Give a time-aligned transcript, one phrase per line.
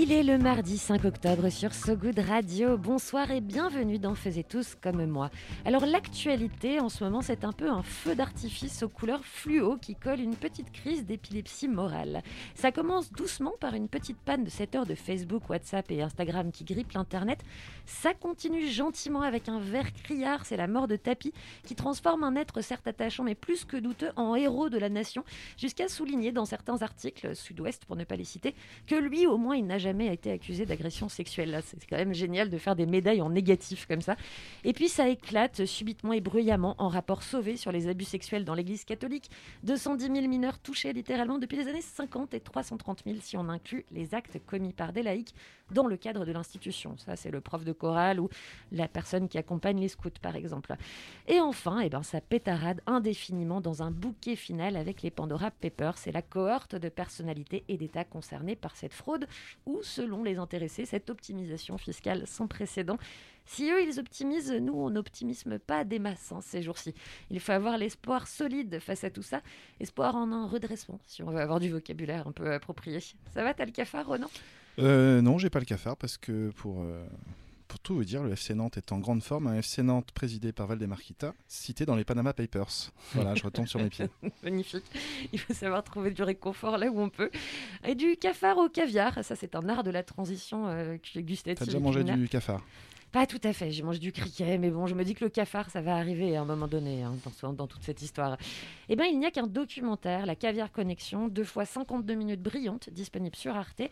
[0.00, 2.78] Il est le mardi 5 octobre sur So Good Radio.
[2.78, 5.28] Bonsoir et bienvenue dans Faisez tous comme moi.
[5.64, 9.96] Alors l'actualité en ce moment c'est un peu un feu d'artifice aux couleurs fluo qui
[9.96, 12.22] colle une petite crise d'épilepsie morale.
[12.54, 16.52] Ça commence doucement par une petite panne de 7 heures de Facebook, WhatsApp et Instagram
[16.52, 17.40] qui grippe l'internet.
[17.84, 21.32] Ça continue gentiment avec un verre criard, c'est la mort de Tapi
[21.64, 25.24] qui transforme un être certes attachant mais plus que douteux en héros de la nation
[25.56, 28.54] jusqu'à souligner dans certains articles, Sud-Ouest pour ne pas les citer,
[28.86, 31.60] que lui au moins il n'a jamais été accusé d'agression sexuelle.
[31.64, 34.16] C'est quand même génial de faire des médailles en négatif comme ça.
[34.64, 38.54] Et puis ça éclate subitement et bruyamment en rapport sauvé sur les abus sexuels dans
[38.54, 39.30] l'Église catholique.
[39.64, 43.84] 210 000 mineurs touchés littéralement depuis les années 50 et 330 000 si on inclut
[43.92, 45.34] les actes commis par des laïcs
[45.70, 46.96] dans le cadre de l'institution.
[46.98, 48.28] Ça, c'est le prof de chorale ou
[48.72, 50.74] la personne qui accompagne les scouts, par exemple.
[51.26, 55.98] Et enfin, eh ben, ça pétarade indéfiniment dans un bouquet final avec les Pandora Papers.
[55.98, 59.26] C'est la cohorte de personnalités et d'États concernés par cette fraude
[59.66, 62.98] ou, selon les intéressés, cette optimisation fiscale sans précédent.
[63.48, 66.94] Si eux, ils optimisent, nous, on n'optimisme pas des masses hein, ces jours-ci.
[67.30, 69.40] Il faut avoir l'espoir solide face à tout ça,
[69.80, 73.00] espoir en un redressement, si on veut avoir du vocabulaire un peu approprié.
[73.32, 74.28] Ça va, t'as le cafard, Ronan
[74.78, 77.06] Euh, non, j'ai pas le cafard parce que pour, euh,
[77.68, 79.46] pour tout vous dire, le FC Nantes est en grande forme.
[79.46, 82.92] Un FC Nantes présidé par Valdemar Kita, cité dans les Panama Papers.
[83.14, 84.08] Voilà, je retombe sur mes pieds.
[84.42, 84.84] Magnifique.
[85.32, 87.30] Il faut savoir trouver du réconfort là où on peut.
[87.86, 91.58] Et du cafard au caviar, ça c'est un art de la transition euh, gustative.
[91.58, 92.62] T'as déjà mangé du cafard?
[93.10, 95.30] Pas tout à fait, j'ai mangé du criquet, mais bon, je me dis que le
[95.30, 97.14] cafard, ça va arriver à un moment donné hein,
[97.54, 98.36] dans toute cette histoire.
[98.90, 102.90] Eh bien, il n'y a qu'un documentaire, La Caviar Connexion, deux fois 52 minutes brillantes,
[102.90, 103.82] disponible sur Arte,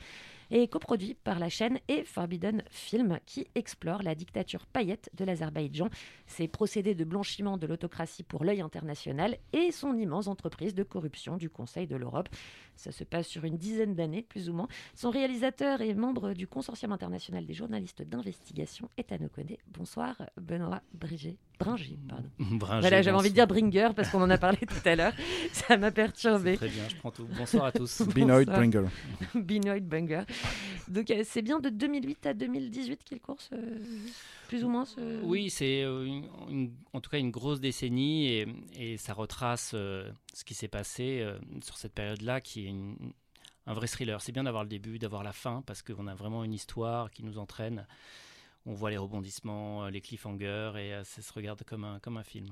[0.50, 5.88] et coproduit par la chaîne et Forbidden Film, qui explore la dictature paillette de l'Azerbaïdjan,
[6.26, 11.36] ses procédés de blanchiment de l'autocratie pour l'œil international et son immense entreprise de corruption
[11.36, 12.28] du Conseil de l'Europe.
[12.76, 14.68] Ça se passe sur une dizaine d'années, plus ou moins.
[14.94, 19.58] Son réalisateur et membre du Consortium international des journalistes d'investigation est à nos côtés.
[19.68, 21.38] Bonsoir, Benoît Bringer.
[21.58, 22.28] Bringer, pardon.
[22.38, 23.46] Bringer, Voilà, j'avais envie de dire.
[23.46, 25.12] Bringer parce qu'on en a parlé tout à l'heure.
[25.52, 26.56] Ça m'a perturbé.
[26.56, 27.26] Très bien, je prends tout.
[27.36, 28.02] Bonsoir à tous.
[28.02, 28.44] Bonsoir.
[28.44, 28.82] Bringer.
[29.34, 30.22] Benoît Bringer.
[30.88, 33.78] Donc, euh, c'est bien de 2008 à 2018 qu'il course, euh,
[34.48, 35.00] plus ou moins ce...
[35.22, 36.20] Oui, c'est euh,
[36.92, 38.46] en tout cas une grosse décennie et,
[38.78, 42.96] et ça retrace euh, ce qui s'est passé euh, sur cette période-là qui est une-
[43.66, 44.20] un vrai thriller.
[44.20, 47.24] C'est bien d'avoir le début, d'avoir la fin parce qu'on a vraiment une histoire qui
[47.24, 47.86] nous entraîne.
[48.68, 52.16] On voit les rebondissements, euh, les cliffhangers et euh, ça se regarde comme un, comme
[52.16, 52.48] un film.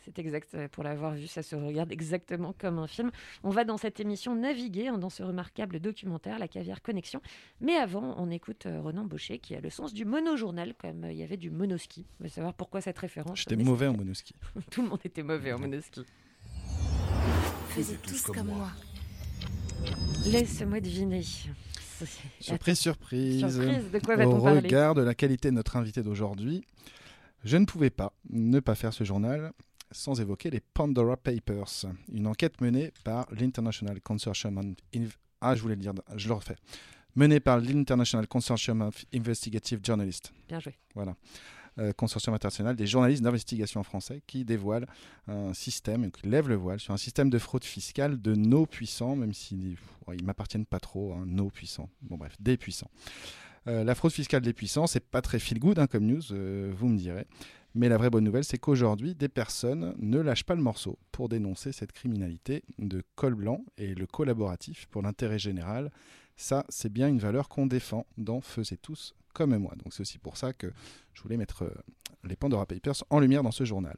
[0.00, 3.10] C'est exact, pour l'avoir vu, ça se regarde exactement comme un film.
[3.44, 7.20] On va dans cette émission naviguer hein, dans ce remarquable documentaire, La Caviar Connexion.
[7.60, 11.16] Mais avant, on écoute euh, Ronan Baucher qui a le sens du monojournal, comme il
[11.16, 12.06] y avait du monoski.
[12.20, 13.40] On va savoir pourquoi cette référence.
[13.40, 14.34] J'étais mauvais en monoski.
[14.70, 16.02] Tout le monde était mauvais en monoski.
[17.68, 18.70] Faisiez tous comme moi.
[20.26, 21.22] Laisse-moi deviner.
[22.40, 23.40] Surprise, surprise.
[23.40, 26.64] Surprise, de quoi Au regard de la qualité de notre invité d'aujourd'hui,
[27.44, 29.52] je ne pouvais pas ne pas faire ce journal
[29.90, 35.04] sans évoquer les Pandora Papers, une enquête menée par l'International Consortium on
[35.40, 36.56] Ah, je voulais le dire, je le refais.
[37.14, 40.32] Menée par l'International Consortium of Investigative Journalists.
[40.48, 40.74] Bien joué.
[40.94, 41.16] Voilà.
[41.78, 44.86] Euh, consortium international des journalistes d'investigation français qui dévoile
[45.28, 49.14] un système, qui lève le voile sur un système de fraude fiscale de nos puissants,
[49.14, 49.76] même s'ils
[50.08, 51.88] ne m'appartiennent pas trop, hein, nos puissants.
[52.02, 52.90] Bon bref, des puissants.
[53.68, 56.72] Euh, la fraude fiscale des puissants, c'est pas très feel good hein, comme news, euh,
[56.76, 57.26] vous me direz.
[57.74, 61.28] Mais la vraie bonne nouvelle, c'est qu'aujourd'hui, des personnes ne lâchent pas le morceau pour
[61.28, 65.92] dénoncer cette criminalité de col blanc et le collaboratif pour l'intérêt général.
[66.36, 69.72] Ça, c'est bien une valeur qu'on défend dans Faisez tous comme moi.
[69.82, 70.72] Donc c'est aussi pour ça que
[71.14, 71.74] je voulais mettre euh,
[72.24, 73.96] les Pandora Papers en lumière dans ce journal.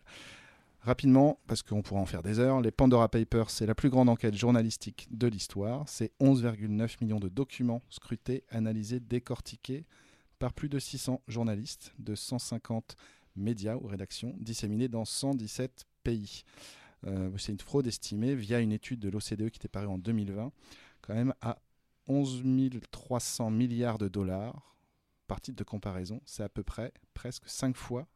[0.83, 4.09] Rapidement, parce qu'on pourra en faire des heures, les Pandora Papers, c'est la plus grande
[4.09, 5.89] enquête journalistique de l'histoire.
[5.89, 9.85] C'est 11,9 millions de documents scrutés, analysés, décortiqués
[10.39, 12.97] par plus de 600 journalistes de 150
[13.37, 16.45] médias ou rédactions disséminés dans 117 pays.
[17.07, 20.53] Euh, c'est une fraude estimée via une étude de l'OCDE qui était parue en 2020,
[21.03, 21.59] quand même à
[22.09, 22.43] 11
[22.91, 24.75] 300 milliards de dollars.
[25.31, 28.09] Par titre de comparaison, c'est à peu près presque 5 fois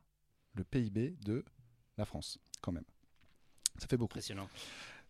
[0.55, 1.45] le PIB de
[1.97, 2.83] la France, quand même.
[3.79, 4.15] Ça fait beaucoup.
[4.15, 4.49] Impressionnant.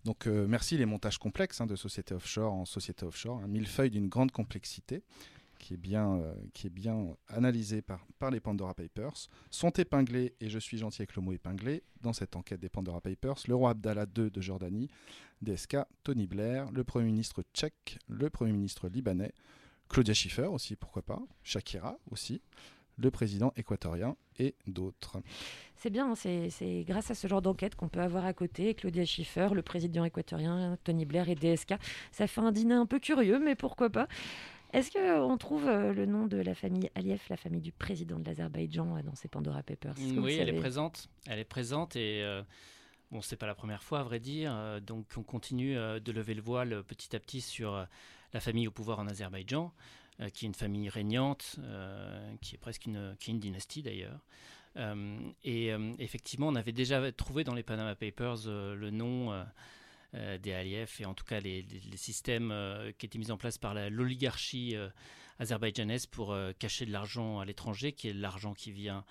[0.04, 3.88] Donc euh, merci les montages complexes hein, de société offshore en société offshore, un millefeuille
[3.88, 5.02] d'une grande complexité.
[5.58, 10.34] qui est bien, euh, qui est bien analysée par, par les Pandora Papers, sont épinglés,
[10.42, 13.54] et je suis gentil avec le mot épinglé, dans cette enquête des Pandora Papers, le
[13.54, 14.90] roi Abdallah II de Jordanie,
[15.40, 19.32] DSK, Tony Blair, le Premier ministre tchèque, le Premier ministre libanais,
[19.88, 22.40] Claudia Schiffer aussi, pourquoi pas, Shakira aussi,
[22.96, 25.18] le président équatorien et d'autres.
[25.76, 29.04] C'est bien, hein, c'est grâce à ce genre d'enquête qu'on peut avoir à côté Claudia
[29.04, 31.74] Schiffer, le président équatorien, Tony Blair et DSK.
[32.12, 34.08] Ça fait un dîner un peu curieux, mais pourquoi pas
[34.74, 38.24] est-ce qu'on trouve euh, le nom de la famille Aliyev, la famille du président de
[38.24, 39.94] l'Azerbaïdjan, euh, dans ces Pandora Papers?
[40.16, 41.08] Oui, elle est présente.
[41.28, 42.42] Elle est présente et euh,
[43.12, 44.52] bon, c'est pas la première fois, à vrai dire.
[44.82, 47.86] donc, on continue de lever le voile petit à petit sur
[48.34, 49.72] la famille au pouvoir en Azerbaïdjan,
[50.34, 51.56] qui est une famille régnante,
[52.42, 54.20] qui est presque une, qui est une dynastie d'ailleurs.
[55.44, 59.32] et effectivement, on avait déjà trouvé dans les Panama Papers le nom
[60.14, 61.66] euh, des Aliyev et en tout cas les,
[61.96, 64.88] systèmes euh, qui étaient mis en place par l'oligarchie euh,
[65.40, 69.04] azerbaïdjanaise pour cacher de l'argent à l'étranger, qui est l'argent qui vient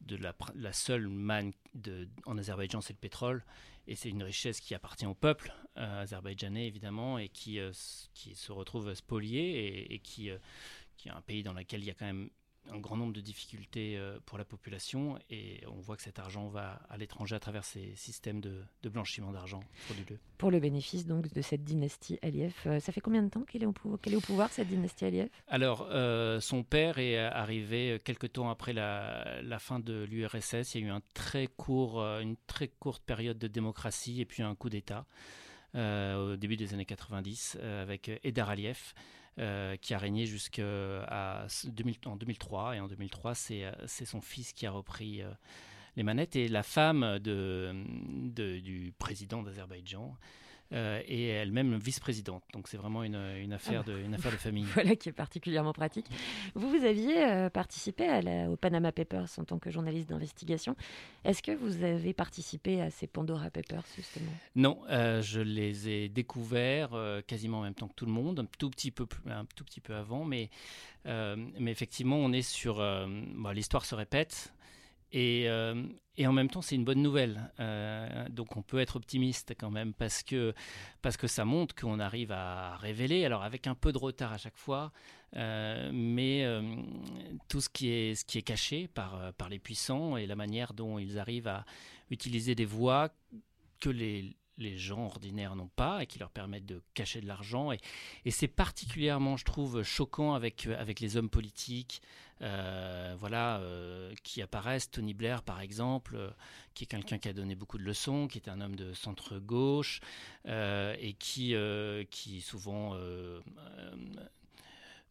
[0.00, 3.44] de la, la seule manne de, en Azerbaïdjan, c'est le pétrole.
[3.86, 7.60] Et c'est une richesse qui appartient au peuple azerbaïdjanais, évidemment, et qui,
[8.14, 10.30] qui se retrouve spolié et, et qui,
[10.96, 12.30] qui est un pays dans lequel il y a quand même
[12.72, 16.48] un grand nombre de difficultés euh, pour la population et on voit que cet argent
[16.48, 20.18] va à l'étranger à travers ces systèmes de, blanchiment d'argent frauduleux.
[20.38, 23.62] Pour le bénéfice donc de cette dynastie Aliyev, euh, ça fait combien de temps qu'elle
[23.62, 28.50] est, est, au pouvoir cette dynastie Aliyev Alors euh, son père est arrivé quelques temps
[28.50, 30.74] après la, la fin de l'URSS.
[30.74, 34.42] Il y a eu un très court, une très courte période de démocratie et puis
[34.42, 35.06] un coup d'État.
[35.74, 38.94] au début des années 90 avec Edar Aliyev
[39.38, 42.76] euh, qui a régné jusqu'à 2000, 2003.
[42.76, 45.30] Et en 2003, euh, c'est son fils qui a repris euh,
[45.96, 46.36] les manettes.
[46.36, 50.16] Et la femme du président d'Azerbaïdjan
[50.72, 52.42] euh, et elle-même vice-présidente.
[52.52, 53.14] Donc c'est vraiment une,
[53.52, 54.64] affaire ah de, une affaire de famille.
[54.74, 56.06] voilà qui est particulièrement pratique.
[56.54, 60.74] Vous, vous aviez euh, participé à la, au Panama Papers en tant que journaliste d'investigation.
[61.24, 64.32] Est-ce que vous avez participé à ces Pandora Papers justement?
[64.56, 66.96] Non, euh, je les ai découverts
[67.26, 69.80] quasiment en même temps que tout le monde, un tout petit peu, un tout petit
[69.80, 70.50] peu avant, mais,
[71.04, 72.82] mais effectivement on est sur...
[73.54, 74.52] L'histoire se répète.
[75.12, 75.82] Et, euh,
[76.16, 77.50] et, en même temps, c'est une bonne nouvelle.
[77.60, 80.54] Euh, donc on peut être optimiste quand même parce que,
[81.02, 84.38] parce que ça montre qu'on arrive à révéler, alors avec un peu de retard à
[84.38, 84.92] chaque fois,
[85.36, 86.44] euh, mais
[87.48, 90.72] tout ce qui est, ce qui est caché par, par les puissants et la manière
[90.74, 91.64] dont ils arrivent à
[92.10, 93.10] utiliser des voies
[93.80, 97.72] que les, les gens ordinaires n'ont pas et qui leur permettent de cacher de l'argent.
[97.72, 97.78] Et,
[98.30, 102.02] c'est particulièrement, je trouve, choquant avec, avec les hommes politiques,
[102.42, 104.90] euh, voilà, euh, qui apparaissent.
[104.90, 106.30] Tony Blair, par exemple, euh,
[106.74, 110.00] qui est quelqu'un qui a donné beaucoup de leçons, qui est un homme de centre-gauche
[110.46, 111.54] et qui,
[112.10, 112.96] qui souvent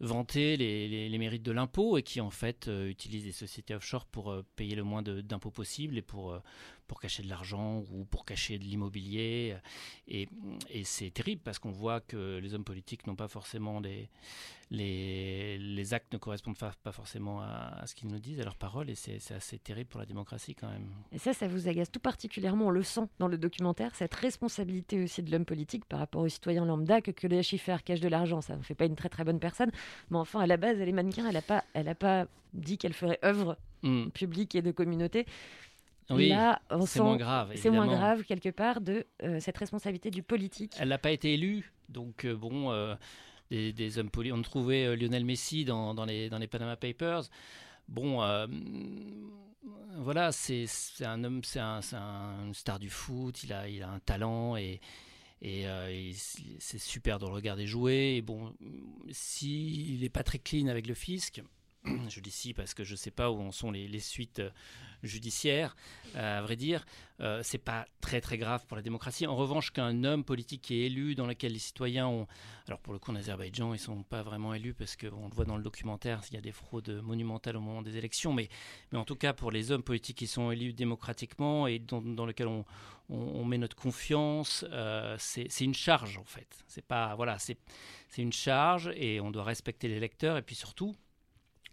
[0.01, 4.35] vantait les, les, mérites de l'impôt et qui en fait utilise des sociétés offshore pour
[4.55, 6.39] payer le moins d'impôts possible et pour,
[6.87, 9.55] pour cacher de l'argent ou pour cacher de l'immobilier.
[10.07, 10.27] Et,
[10.69, 14.09] et c'est terrible parce qu'on voit que les hommes politiques n'ont pas forcément des,
[14.71, 18.89] les, les, actes ne correspondent pas, forcément à, ce qu'ils nous disent, à leurs paroles,
[18.89, 20.87] et c'est assez terrible pour la démocratie quand même.
[21.11, 25.03] Et ça, ça vous agace tout particulièrement, on le sent dans le documentaire, cette responsabilité
[25.03, 28.07] aussi de l'homme politique par rapport aux citoyens lambda, que, que les chiffres cachent de
[28.07, 29.71] l'argent, ça ne fait pas une très très bonne personne,
[30.09, 32.77] mais enfin, à la base, elle est mannequin, elle n'a pas, elle a pas dit
[32.77, 34.09] qu'elle ferait œuvre hmm.
[34.09, 35.25] publique et de communauté.
[36.09, 36.33] Oui,
[36.85, 37.51] c'est moins grave.
[37.55, 40.73] C'est moins grave quelque part de euh, cette responsabilité du politique.
[40.79, 42.95] Elle n'a pas été élue, donc euh, bon, euh,
[43.49, 44.37] des, hommes politiques.
[44.37, 47.23] On trouvait Lionel Messi dans, dans, les, dans les Panama Papers.
[47.87, 48.21] Bon,
[49.97, 50.67] voilà, c'est
[51.01, 53.43] un homme, c'est un, un, star du foot.
[53.43, 54.79] Il a, il a un talent et
[55.41, 56.13] et,
[56.59, 58.15] c'est super de le regarder jouer.
[58.17, 58.53] Et bon,
[59.11, 61.41] s'il n'est pas très clean avec le fisc,
[62.09, 64.41] je dis si parce que je ne sais pas où en sont les, suites
[65.03, 65.75] judiciaire,
[66.15, 66.85] euh, à vrai dire,
[67.19, 69.27] euh, c'est pas très très grave pour la démocratie.
[69.27, 72.27] En revanche, qu'un homme politique qui est élu, dans lequel les citoyens ont,
[72.67, 75.45] alors pour le coup en Azerbaïdjan, ils sont pas vraiment élus parce qu'on le voit
[75.45, 78.49] dans le documentaire, il y a des fraudes monumentales au moment des élections, mais
[78.91, 82.25] mais en tout cas pour les hommes politiques qui sont élus démocratiquement et dans, dans
[82.25, 82.65] lesquels on,
[83.45, 86.63] met notre confiance, euh, c'est une charge en fait.
[86.67, 87.57] C'est voilà, c'est
[88.17, 90.95] une charge et on doit respecter les électeurs et puis surtout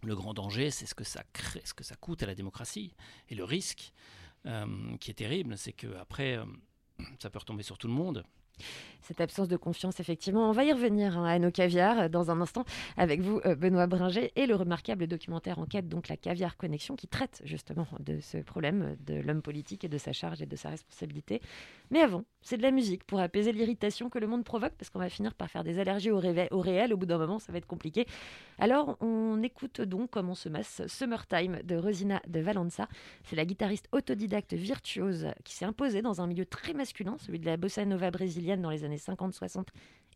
[0.07, 2.93] le grand danger, c'est ce que ça crée, ce que ça coûte à la démocratie.
[3.29, 3.93] Et le risque,
[4.45, 6.45] euh, qui est terrible, c'est que après, euh,
[7.19, 8.23] ça peut retomber sur tout le monde.
[9.03, 10.49] Cette absence de confiance, effectivement.
[10.49, 12.63] On va y revenir hein, à nos caviars euh, dans un instant
[12.97, 17.07] avec vous, euh, Benoît Bringer, et le remarquable documentaire Enquête, donc la Caviar Connexion, qui
[17.07, 20.69] traite justement de ce problème de l'homme politique et de sa charge et de sa
[20.69, 21.41] responsabilité.
[21.91, 24.99] Mais avant, c'est de la musique pour apaiser l'irritation que le monde provoque, parce qu'on
[24.99, 26.93] va finir par faire des allergies au, au réel.
[26.93, 28.05] Au bout d'un moment, ça va être compliqué.
[28.57, 32.87] Alors, on écoute donc comment se masse Summertime de Rosina de Valenza.
[33.23, 37.45] C'est la guitariste autodidacte virtuose qui s'est imposée dans un milieu très masculin, celui de
[37.45, 39.69] la bossa nova brésilienne dans les années 50, 60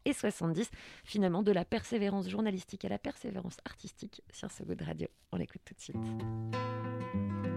[0.06, 0.70] et 70.
[1.04, 5.08] Finalement, de la persévérance journalistique à la persévérance artistique sur ce goût de radio.
[5.32, 7.57] On l'écoute tout de suite.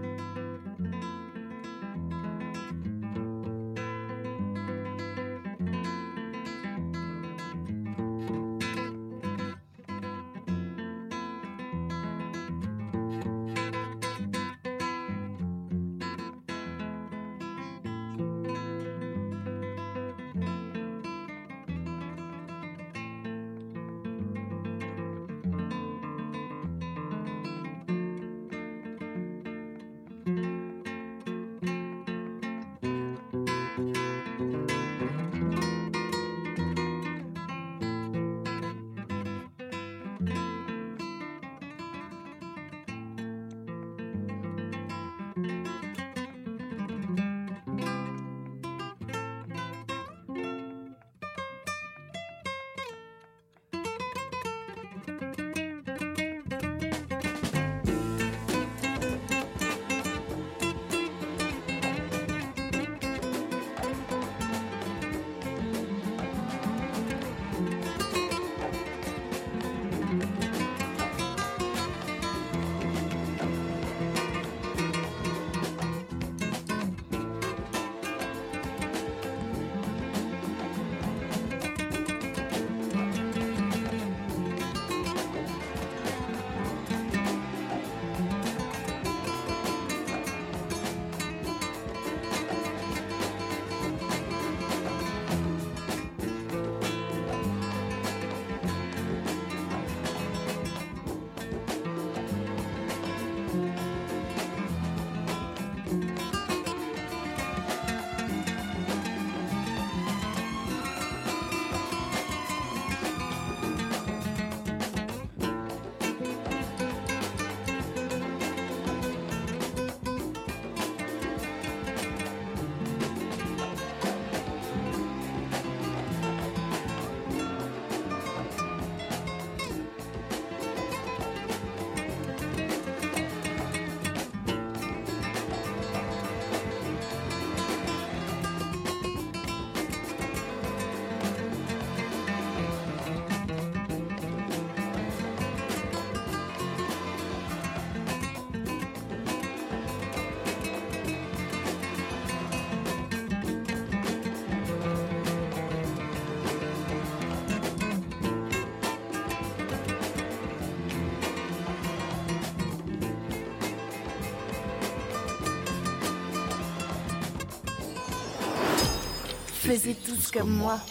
[169.71, 170.81] Faisez tous comme moi.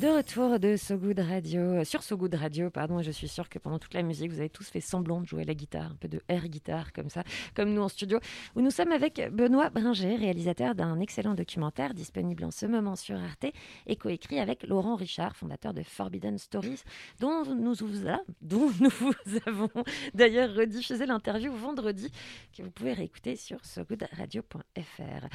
[0.00, 3.50] De retour de So Good Radio, euh, sur So Good Radio, pardon, je suis sûre
[3.50, 5.96] que pendant toute la musique, vous avez tous fait semblant de jouer la guitare, un
[5.96, 7.22] peu de air guitare comme ça,
[7.54, 8.18] comme nous en studio,
[8.56, 13.16] où nous sommes avec Benoît Bringer, réalisateur d'un excellent documentaire disponible en ce moment sur
[13.16, 13.52] Arte
[13.86, 16.82] et coécrit avec Laurent Richard, fondateur de Forbidden Stories,
[17.18, 18.06] dont nous vous,
[18.40, 19.12] dont nous vous
[19.44, 19.68] avons
[20.14, 22.10] d'ailleurs rediffusé l'interview vendredi,
[22.56, 25.28] que vous pouvez réécouter sur sogoodradio.fr.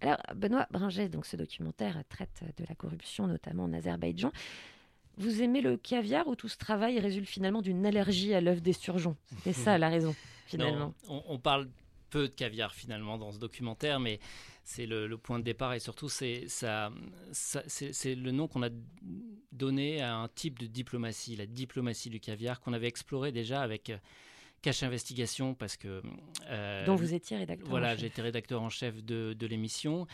[0.00, 4.07] Alors, Benoît Bringer, donc ce documentaire traite de la corruption, notamment en Azerbaïdjan
[5.16, 8.72] vous aimez le caviar ou tout ce travail résulte finalement d'une allergie à l'œuf des
[8.72, 9.16] surgeons?
[9.42, 10.14] C'est ça la raison,
[10.46, 10.94] finalement.
[11.08, 11.68] on, parle
[12.10, 14.20] peu de caviar finalement dans ce documentaire, mais
[14.64, 16.92] c'est le, point de départ et surtout c'est ça,
[17.32, 18.70] c'est le nom qu'on a
[19.52, 23.90] donné à un type de diplomatie, la diplomatie du caviar qu'on avait exploré déjà avec
[23.90, 23.98] euh,
[24.62, 26.02] Cache Investigation parce que...
[26.48, 30.06] Euh, Dont vous étiez rédacteur Voilà, j'ai été rédacteur en chef de, de l'émission.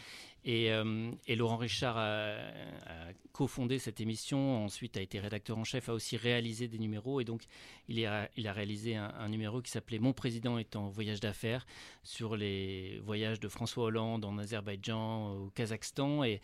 [0.45, 2.37] Et, euh, et, Laurent Richard a,
[3.33, 7.21] cofondé cette émission, ensuite a été rédacteur en chef, a aussi réalisé des numéros.
[7.21, 7.43] Et donc
[7.89, 11.67] il a, il a réalisé un, numéro qui s'appelait Mon président est en voyage d'affaires
[12.03, 16.25] sur les voyages de François Hollande en Azerbaïdjan, au Kazakhstan.
[16.25, 16.43] Et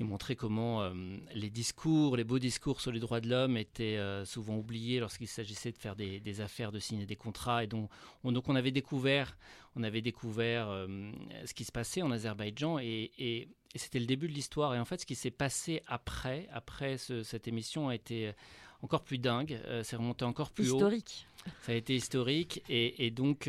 [0.00, 0.92] et montrer comment euh,
[1.34, 5.26] les discours, les beaux discours sur les droits de l'homme étaient euh, souvent oubliés lorsqu'il
[5.26, 7.64] s'agissait de faire des, affaires, de signer des contrats.
[7.64, 7.90] Et donc
[8.22, 9.36] on, avait découvert,
[9.74, 11.10] on avait découvert euh,
[11.44, 14.74] ce qui se passait en Azerbaïdjan et, c'était le début de l'histoire.
[14.74, 18.32] Et en fait, ce qui s'est passé après, après ce, cette émission a été
[18.82, 19.60] encore plus dingue.
[19.84, 21.26] c'est remonté encore plus historique.
[21.36, 21.37] haut.
[21.62, 23.48] Ça a été historique et, et donc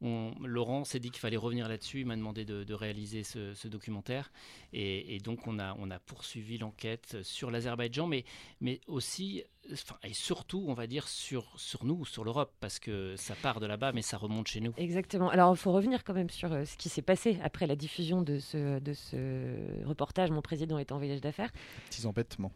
[0.00, 2.00] on, Laurent s'est dit qu'il fallait revenir là-dessus.
[2.00, 4.30] Il m'a demandé de, de, réaliser ce, ce documentaire.
[4.72, 8.24] Et, et, donc, on a, on a poursuivi l'enquête sur l'Azerbaïdjan, mais,
[8.60, 13.16] mais aussi, enfin, et surtout, on va dire, sur, sur nous, sur l'Europe, parce que
[13.16, 14.72] ça part de là-bas, mais ça remonte chez nous.
[14.76, 15.30] Exactement.
[15.30, 18.38] Alors, il faut revenir quand même sur ce qui s'est passé après la diffusion de
[18.38, 20.30] ce, de ce reportage.
[20.30, 21.50] Mon président est en voyage d'affaires.
[21.90, 22.52] Petits embêtements.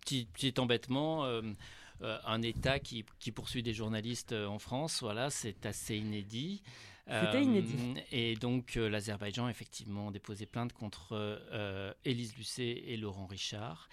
[0.00, 1.24] Petit, petit embêtement.
[1.24, 1.52] Euh, euh,
[2.00, 6.62] un État qui, qui, poursuit des journalistes euh, en France, voilà, c'est assez inédit.
[7.06, 7.94] C'était inédit.
[7.96, 13.26] Euh, et donc euh, l'Azerbaïdjan a effectivement déposé plainte contre euh, Élise Lucet et Laurent
[13.26, 13.88] Richard.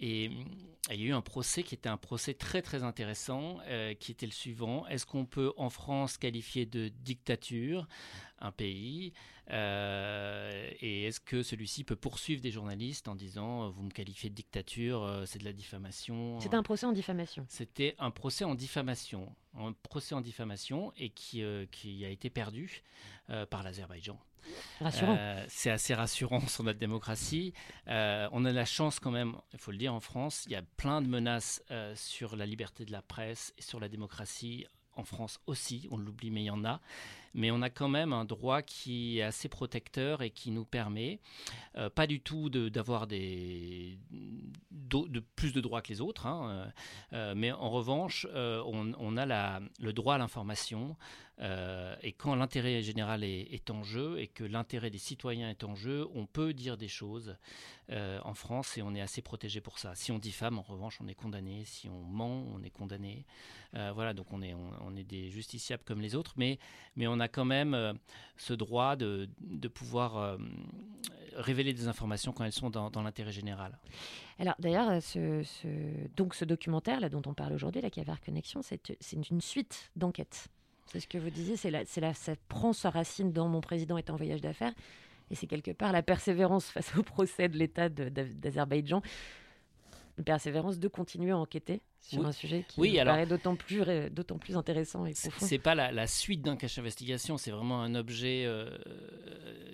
[0.00, 0.30] Et
[0.90, 4.12] il y a eu un procès qui était un procès très très intéressant, euh, qui
[4.12, 4.86] était le suivant.
[4.88, 7.86] Est-ce qu'on peut en France qualifier de dictature
[8.38, 9.12] un pays
[9.50, 14.34] euh, Et est-ce que celui-ci peut poursuivre des journalistes en disant vous me qualifiez de
[14.34, 17.44] dictature, euh, c'est de la diffamation C'était un procès en diffamation.
[17.48, 22.30] C'était un procès en diffamation, un procès en diffamation et qui, euh, qui a été
[22.30, 22.82] perdu
[23.30, 24.18] euh, par l'Azerbaïdjan.
[24.80, 25.16] Rassurant.
[25.18, 27.52] Euh, c'est assez rassurant sur notre démocratie.
[27.88, 30.56] Euh, on a la chance quand même, il faut le dire, en France, il y
[30.56, 34.66] a plein de menaces euh, sur la liberté de la presse et sur la démocratie.
[34.94, 36.80] En France aussi, on l'oublie, mais il y en a.
[37.34, 41.20] Mais on a quand même un droit qui est assez protecteur et qui nous permet,
[41.76, 43.06] euh, pas du tout d'avoir
[45.36, 46.72] plus de droits que les autres, hein,
[47.12, 50.96] euh, mais en revanche, euh, on, a le droit à l'information.
[51.40, 55.74] Euh, et quand l'intérêt général est, en jeu et que l'intérêt des citoyens est en
[55.74, 57.36] jeu, on peut dire des choses
[57.90, 59.94] euh, en France et on est assez protégé pour ça.
[59.94, 61.64] Si on diffame, en revanche, on est condamné.
[61.64, 63.24] Si on ment, on est condamné.
[63.74, 66.58] Euh, voilà, donc on est, on, on, est des justiciables comme les autres, mais,
[66.96, 67.92] mais on a quand même euh,
[68.36, 69.28] ce droit de,
[69.72, 70.36] pouvoir euh,
[71.36, 73.78] révéler des informations quand elles sont dans, l'intérêt général.
[74.38, 75.68] Alors d'ailleurs, ce, ce,
[76.16, 80.48] donc ce documentaire là dont on parle aujourd'hui, la Caver Connexion, c'est une suite d'enquêtes.
[80.86, 84.10] C'est ce que vous disiez, c'est là, ça prend sa racine dans Mon président est
[84.10, 84.74] en voyage d'affaires.
[85.30, 89.00] Et c'est quelque part la persévérance face au procès de l'État d'Azerbaïdjan,
[90.18, 92.26] une persévérance de continuer à enquêter sur oui.
[92.26, 95.46] un sujet qui oui, me alors, paraît d'autant plus, d'autant plus intéressant et profond.
[95.46, 98.76] C'est pas la, la suite d'un cache investigation, c'est vraiment un objet euh,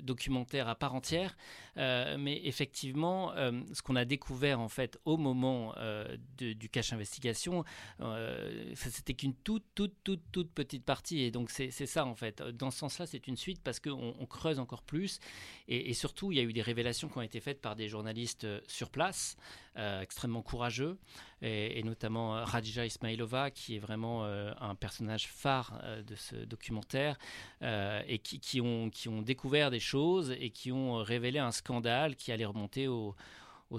[0.03, 1.37] documentaire à part entière.
[1.77, 6.69] Euh, mais effectivement, euh, ce qu'on a découvert en fait au moment euh, de, du
[6.69, 7.65] cache investigation,
[8.01, 11.21] euh, c'était qu'une toute, toute, toute, toute petite partie.
[11.21, 12.43] Et donc c'est ça en fait.
[12.43, 15.21] Dans ce sens-là, c'est une suite parce qu'on on creuse encore plus.
[15.69, 17.89] Et, et, surtout, il y a eu des révélations qui ont été faites par des
[17.89, 19.37] journalistes sur place,
[19.77, 20.97] euh, extrêmement courageux,
[21.43, 26.37] et, et notamment Radija Ismailova, qui est vraiment euh, un personnage phare euh, de ce
[26.37, 27.19] documentaire,
[27.63, 28.91] euh, et qui, ont,
[29.23, 33.15] découvert des choses et qui ont révélé un scandale qui allait remonter au,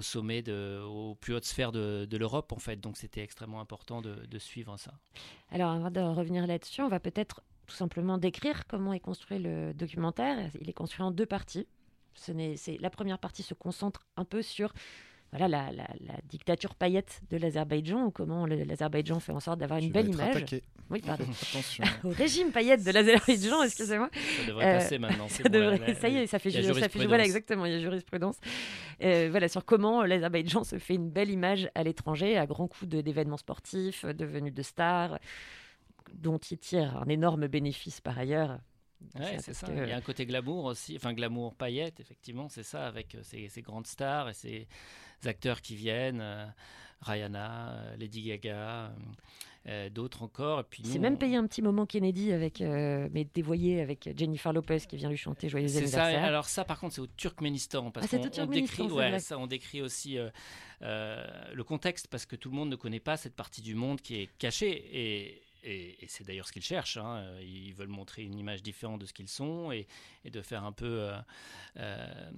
[0.00, 2.80] sommet, aux plus hautes sphères de, l'Europe, en fait.
[2.80, 4.92] Donc c'était extrêmement important de, suivre ça.
[5.50, 9.74] Alors, avant de revenir là-dessus, on va peut-être tout simplement décrire comment est construit le
[9.74, 10.50] documentaire.
[10.60, 11.66] Il est construit en deux parties.
[12.80, 14.72] La première partie se concentre un peu sur
[15.30, 19.92] voilà, la, la, la, dictature paillette de l'Azerbaïdjan, comment l'Azerbaïdjan fait en sorte d'avoir une
[19.92, 20.36] belle image.
[20.36, 20.62] Attaqué.
[20.90, 21.24] Oui, pardon.
[22.04, 24.08] Au régime paillette de l'Azerbaïdjan, excusez-moi.
[24.12, 25.28] Ça devrait euh, passer maintenant.
[25.28, 27.78] Ça, devrait, la, ça y est, ça fait, ça fait voilà, exactement, il y a
[27.78, 28.36] jurisprudence.
[29.02, 32.88] Euh, voilà, sur comment l'Azerbaïdjan se fait une belle image à l'étranger, à grands coups
[32.88, 35.18] d'événements sportifs, de venues de stars,
[36.14, 38.58] dont il tire un énorme bénéfice par ailleurs.
[39.14, 39.66] Ouais, c'est ça.
[39.66, 39.72] Que...
[39.72, 43.20] Il y a un côté glamour aussi, enfin glamour paillette, effectivement, c'est ça, avec euh,
[43.22, 44.68] ces, ces, grandes stars et ces
[45.26, 46.46] acteurs qui viennent, euh,
[47.02, 48.92] Rihanna, euh, Lady Gaga,
[49.66, 50.64] euh, d'autres encore.
[50.82, 54.96] C'est même payé un petit moment Kennedy avec, euh, mais dévoyé avec Jennifer Lopez qui
[54.96, 56.20] vient lui chanter Joyeux anniversaire.
[56.20, 57.90] Ça, alors ça, par contre, c'est au Turkménistan.
[57.90, 60.18] Parce ah, qu'on on décrit, ouais, ça, on décrit aussi
[60.80, 64.16] le contexte parce que tout le monde ne connaît pas cette partie du monde qui
[64.16, 66.96] est cachée et et, c'est d'ailleurs ce qu'ils cherchent.
[66.96, 67.38] Hein.
[67.40, 69.86] Ils veulent montrer une image différente de ce qu'ils sont et,
[70.24, 71.18] de faire un peu euh,
[71.78, 72.30] euh,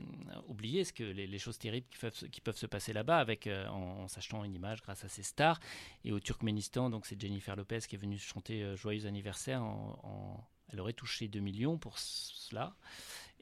[0.46, 1.86] oublier ce que les, choses terribles
[2.30, 5.22] qui peuvent, se passer là-bas avec euh, en, en, s'achetant une image grâce à ces
[5.22, 5.60] stars.
[6.04, 9.62] Et au Turkménistan, donc c'est Jennifer Lopez qui est venue chanter Joyeux anniversaire.
[10.72, 12.74] Elle aurait touché 2 millions pour cela.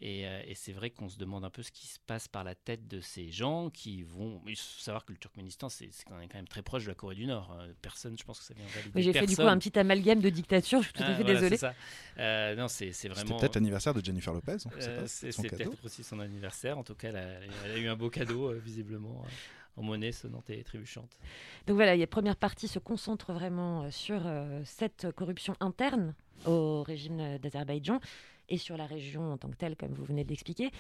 [0.01, 2.45] Et, euh, et c'est vrai qu'on se demande un peu ce qui se passe par
[2.45, 4.41] la tête de ces gens qui vont.
[4.47, 7.27] Il faut savoir que le Turkménistan, c'est quand même- très proche de la Corée du
[7.27, 7.51] Nord.
[7.53, 7.67] hein.
[7.83, 8.93] Personne, je pense que ça vient valider.
[8.95, 11.15] Oui, j'ai fait du coup un petit amalgame de dictature, je suis tout à Ah,
[11.17, 11.75] fait voilà, c'est ça.
[12.19, 13.39] Euh, non, c'est C'était vraiment.
[13.39, 14.57] peut-être l'anniversaire de Jennifer Lopez.
[14.81, 16.79] Euh, c'est peut-être aussi son anniversaire.
[16.79, 19.83] En tout cas, elle a, elle a eu un beau cadeau, euh, visiblement, euh, en
[19.83, 21.19] monnaie sonnante et trébuchante.
[21.67, 26.15] Donc voilà, la première partie se concentre vraiment sur euh, cette corruption interne
[26.47, 28.01] au régime d'Azerbaïdjan
[28.49, 30.71] et sur la région en tant que telle, comme vous venez de l'expliquer.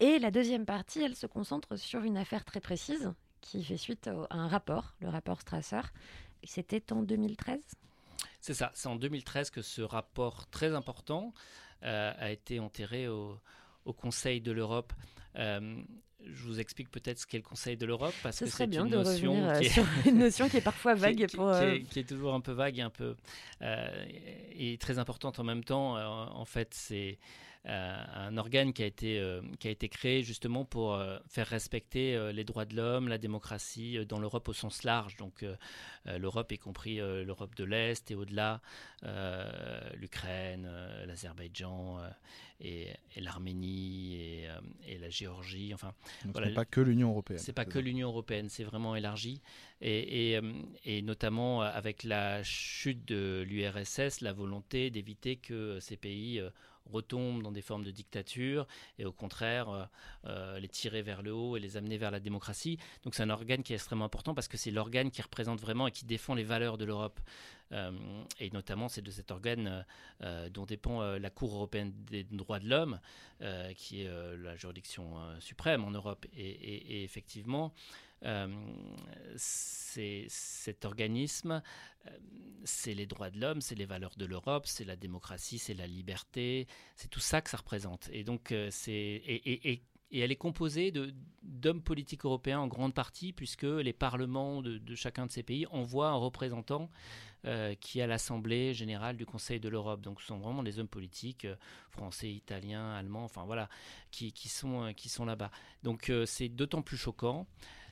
[0.00, 4.08] Et la deuxième partie, elle se concentre sur une affaire très précise qui fait suite
[4.08, 5.82] à un rapport, le rapport Strasser.
[6.44, 7.60] C'était en 2013
[8.40, 11.32] C'est ça, c'est en 2013 que ce rapport très important
[11.82, 13.38] euh, a été enterré au,
[13.84, 14.92] au Conseil de l'Europe.
[15.36, 15.82] Euh,
[16.26, 18.88] je vous explique peut-être ce qu'est le Conseil de l'Europe parce Ce que c'est une
[18.88, 21.50] notion euh, qui est, sur une notion qui est parfois vague qui- pour...
[21.52, 23.14] qui euh, est- qui est toujours un peu vague et un peu
[23.62, 24.04] euh,
[24.58, 25.96] et très importante en même temps.
[25.96, 30.22] Euh, en fait, c'est euh, un organe qui a été euh, qui a été créé
[30.24, 34.48] justement pour euh, faire respecter euh, les droits de l'homme, la démocratie euh, dans l'Europe
[34.48, 35.16] au sens large.
[35.16, 35.54] Donc euh,
[36.08, 38.60] euh, l'Europe, y compris euh, l'Europe de l'Est et au-delà,
[39.04, 42.08] euh, l'Ukraine, euh, l'Azerbaïdjan euh,
[42.60, 45.72] et, et l'Arménie et, euh, et la Géorgie.
[45.72, 45.94] Enfin,
[46.24, 47.38] Donc, voilà, ce n'est pas que l'Union européenne.
[47.38, 49.40] c'est pas que l'Union européenne, c'est vraiment élargi.
[49.80, 55.96] Et, et, euh, notamment euh, avec la chute de l'URSS, la volonté d'éviter que ces
[55.96, 56.40] pays
[56.90, 58.66] retombent dans des formes de dictature
[58.98, 59.84] et au contraire euh,
[60.26, 62.78] euh, les tirer vers le haut et les amener vers la démocratie.
[63.04, 65.86] Donc c'est un organe qui est extrêmement important parce que c'est l'organe qui représente vraiment
[65.86, 67.20] et qui défend les valeurs de l'Europe.
[67.72, 67.90] Euh,
[68.38, 69.84] et notamment c'est de cet organe
[70.50, 73.00] dont dépend la Cour européenne des droits de l'homme,
[73.76, 76.26] qui est la juridiction suprême en Europe.
[76.36, 77.72] Et, effectivement,
[79.36, 81.62] cet organisme,
[82.06, 82.10] euh,
[82.64, 85.86] c'est les droits de l'homme, c'est les valeurs de l'Europe, c'est la démocratie, c'est la
[85.86, 88.08] liberté, c'est tout ça que ça représente.
[88.12, 88.70] Et donc, euh,
[90.20, 90.92] elle est composée
[91.42, 96.10] d'hommes politiques européens en grande partie, puisque les parlements de, chacun de ces pays envoient
[96.10, 96.90] un représentant
[97.44, 100.00] euh, qui est à l'Assemblée générale du Conseil de l'Europe.
[100.00, 101.56] Donc, ce sont vraiment des hommes politiques euh,
[101.90, 103.68] français, italiens, allemands, enfin voilà,
[104.10, 105.50] qui, sont, euh, là-bas.
[105.82, 107.46] Donc, euh, c'est d'autant plus choquant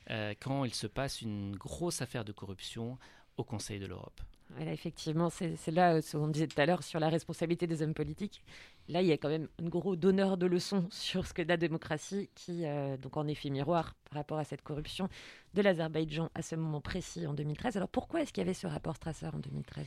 [0.09, 2.97] euh, quand il se passe une grosse affaire de corruption
[3.37, 4.21] au Conseil de l'Europe.
[4.59, 7.81] Effectivement, c'est c'est là euh, ce qu'on disait tout à l'heure sur la responsabilité des
[7.81, 8.43] hommes politiques.
[8.89, 11.57] Là, il y a quand même un gros donneur de leçons sur ce que la
[11.57, 15.07] démocratie, qui, euh, donc en effet miroir par rapport à cette corruption
[15.53, 17.77] de l'Azerbaïdjan à ce moment précis en 2013.
[17.77, 19.85] Alors pourquoi est-ce qu'il y avait ce rapport Strasser en 2013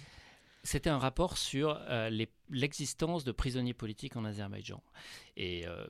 [0.67, 2.09] C'était un rapport sur euh,
[2.49, 4.83] l'existence de prisonniers politiques en Azerbaïdjan.
[5.37, 5.87] Et euh,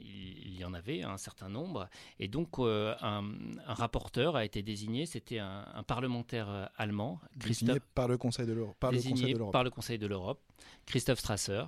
[0.00, 1.88] il, il y en avait un certain nombre.
[2.18, 3.24] Et donc, euh, un,
[3.64, 5.06] un rapporteur a été désigné.
[5.06, 8.76] C'était un, un parlementaire allemand, Désigné Christophe, par le Conseil de l'Europe.
[8.80, 10.42] Par le désigné par le Conseil de l'Europe,
[10.84, 11.62] Christophe Strasser,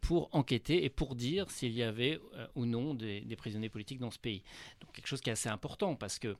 [0.00, 2.18] pour enquêter et pour dire s'il y avait
[2.56, 4.42] ou non des, des prisonniers politiques dans ce pays.
[4.80, 6.36] Donc quelque chose qui est assez important parce que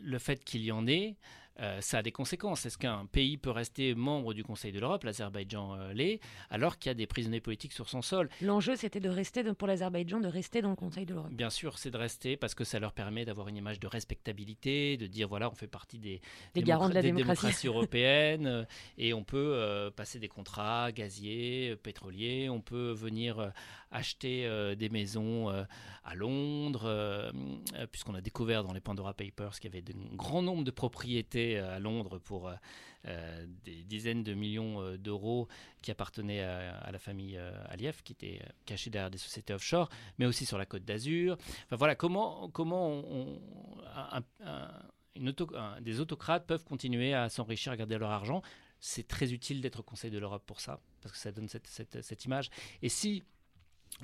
[0.00, 1.16] le fait qu'il y en ait,
[1.60, 2.66] euh, ça a des conséquences.
[2.66, 6.90] Est-ce qu'un pays peut rester membre du Conseil de l'Europe, l'Azerbaïdjan euh, l'est, alors qu'il
[6.90, 8.28] y a des prisonniers politiques sur son sol?
[8.42, 11.32] L'enjeu, c'était de rester, de- pour l'Azerbaïdjan, de rester dans le Conseil de l'Europe.
[11.32, 14.96] Bien sûr, c'est de rester parce que ça leur permet d'avoir une image de respectabilité,
[14.96, 16.20] de dire voilà, on fait partie des,
[16.54, 17.42] Des garants de la des démocratie.
[17.42, 18.64] démocraties européennes euh,
[18.98, 23.52] et on peut passer des contrats gaziers, pétroliers, on peut venir
[23.96, 25.64] acheter euh, des maisons euh,
[26.04, 27.30] à Londres, euh,
[27.90, 31.58] puisqu'on a découvert dans les Pandora Papers qu'il y avait un grand nombre de propriétés
[31.58, 32.50] à Londres pour
[33.64, 35.46] des dizaines de millions d'euros
[35.80, 40.44] qui appartenaient à, la famille Aliyev, qui était cachée derrière des sociétés offshore, mais aussi
[40.44, 41.36] sur la côte d'Azur.
[41.66, 43.02] Enfin voilà, comment, comment
[45.80, 48.42] des autocrates peuvent continuer à s'enrichir, à garder leur argent?
[48.80, 51.68] C'est très utile d'être au Conseil de l'Europe pour ça, parce que ça donne cette-
[52.02, 52.50] cette image.
[52.82, 53.22] Et si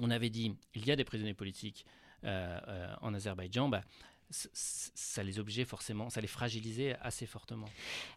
[0.01, 1.85] on avait dit il y a des prisonniers politiques
[2.25, 3.83] euh, euh, en Azerbaïdjan, bah,
[4.31, 7.67] ça les obligeait forcément, ça les fragilisait assez fortement.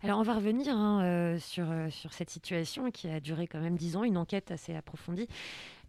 [0.01, 3.75] Alors on va revenir hein, euh, sur, sur cette situation qui a duré quand même
[3.75, 5.27] dix ans, une enquête assez approfondie.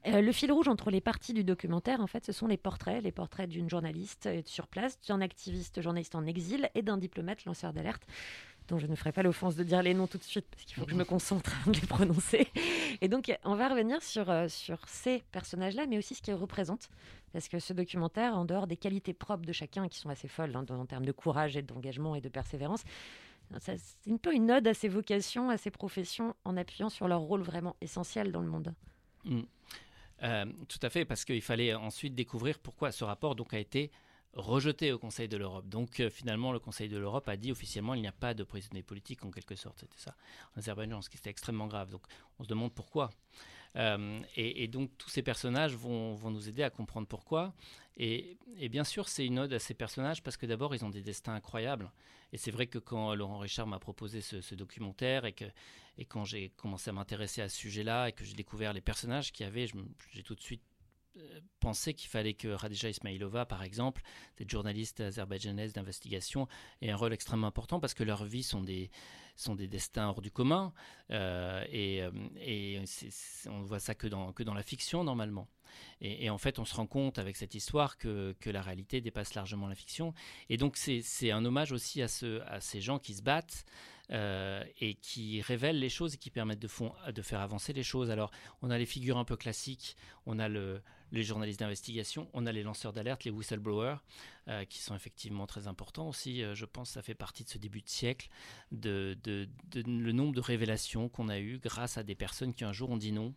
[0.04, 3.10] Le fil rouge entre les parties du documentaire, en fait, ce sont les portraits, les
[3.10, 8.06] portraits d'une journaliste sur place, d'un activiste journaliste en exil et d'un diplomate lanceur d'alerte
[8.68, 10.76] dont je ne ferai pas l'offense de dire les noms tout de suite parce qu'il
[10.76, 12.48] faut que je me concentre avant de les prononcer.
[13.00, 16.88] Et donc, on va revenir sur, euh, sur ces personnages-là, mais aussi ce qu'ils représentent.
[17.32, 20.56] Parce que ce documentaire, en dehors des qualités propres de chacun, qui sont assez folles
[20.56, 22.82] hein, en termes de courage et d'engagement et de persévérance,
[23.60, 23.78] c'est
[24.10, 27.42] un peu une ode à ces vocations, à ces professions, en appuyant sur leur rôle
[27.42, 28.74] vraiment essentiel dans le monde.
[29.24, 29.40] Mm.
[30.22, 33.90] Euh, tout à fait, parce qu'il fallait ensuite découvrir pourquoi ce rapport donc a été
[34.36, 35.68] rejeté au Conseil de l'Europe.
[35.68, 38.82] Donc finalement, le Conseil de l'Europe a dit officiellement il n'y a pas de prisonniers
[38.82, 39.80] politiques en quelque sorte.
[39.80, 40.14] C'était ça
[40.54, 41.90] en Azerbaïdjan, ce qui était extrêmement grave.
[41.90, 42.02] Donc
[42.38, 43.10] on se demande pourquoi.
[44.36, 47.52] Et, et, donc tous ces personnages vont, nous aider à comprendre pourquoi.
[47.98, 48.38] Et,
[48.70, 51.34] bien sûr, c'est une ode à ces personnages parce que d'abord, ils ont des destins
[51.34, 51.90] incroyables.
[52.32, 55.44] Et c'est vrai que quand Laurent Richard m'a proposé ce, ce, documentaire et, que,
[55.98, 59.32] et quand j'ai commencé à m'intéresser à ce sujet-là et que j'ai découvert les personnages
[59.32, 59.66] qu'il y avait,
[60.10, 60.62] j'ai tout de suite
[61.60, 64.02] pensé qu'il fallait que Radija Ismailova, par exemple,
[64.36, 66.48] cette journaliste azerbaïdjanaise d'investigation,
[66.82, 68.90] ait un rôle extrêmement important parce que leurs vies sont des,
[69.36, 70.72] sont des destins hors du commun.
[71.10, 72.02] Euh, et,
[72.40, 72.80] et
[73.46, 75.48] on voit ça que dans, que dans la fiction, normalement.
[76.00, 79.34] Et, en fait, on se rend compte avec cette histoire que, que la réalité dépasse
[79.34, 80.14] largement la fiction.
[80.48, 83.64] Et donc, c'est un hommage aussi à, ce, à ces gens qui se battent.
[84.12, 87.82] Euh, et qui révèlent les choses et qui permettent de, fond, de faire avancer les
[87.82, 88.08] choses.
[88.08, 88.30] Alors,
[88.62, 90.80] on a les figures un peu classiques, on a le,
[91.12, 93.96] les journalistes d'investigation, on a les lanceurs d'alerte, les whistleblowers,
[94.48, 96.42] euh, qui sont effectivement très importants aussi.
[96.42, 98.28] Euh, je pense que ça fait partie de ce début de siècle,
[98.72, 99.16] de,
[99.74, 102.96] le nombre de révélations qu'on a eues grâce à des personnes qui un jour ont
[102.96, 103.34] dit non,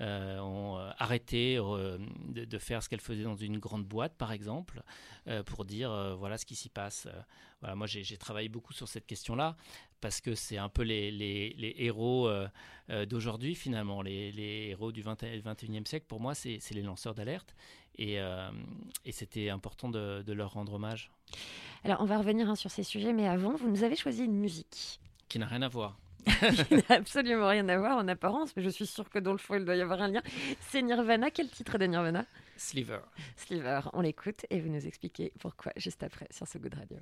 [0.00, 4.82] euh, ont arrêté de, de, faire ce qu'elles faisaient dans une grande boîte, par exemple,
[5.46, 7.06] pour dire voilà ce qui s'y passe.
[7.60, 9.56] Voilà, moi j'ai travaillé beaucoup sur cette question-là
[10.02, 12.30] parce que c'est un peu les, les, les héros
[13.08, 16.04] d'aujourd'hui finalement, les, les, héros du 20, 21e siècle.
[16.06, 17.54] Pour moi, c'est les lanceurs d'alerte.
[17.98, 18.50] Et, euh,
[19.04, 21.10] et c'était important de, de, leur rendre hommage.
[21.84, 24.38] Alors, on va revenir hein, sur ces sujets, mais avant, vous nous avez choisi une
[24.38, 25.00] musique.
[25.28, 25.98] Qui n'a rien à voir.
[26.68, 29.38] qui n'a absolument rien à voir en apparence, mais je suis sûre que dans le
[29.38, 30.22] fond, il doit y avoir un lien.
[30.60, 31.30] C'est Nirvana.
[31.30, 32.24] Quel titre de Nirvana?
[32.56, 33.00] Sliver.
[33.36, 33.80] Sliver.
[33.92, 36.98] On l'écoute et vous nous expliquez pourquoi juste après sur ce goût de radio.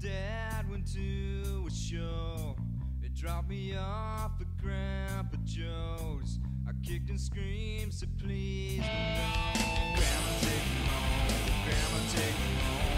[0.00, 2.56] Dad went to a show.
[3.02, 6.38] It dropped me off at Grandpa Joe's.
[6.68, 8.86] I kicked and screamed, said please no.
[9.94, 12.95] Grandma take me home, Grandma take me home,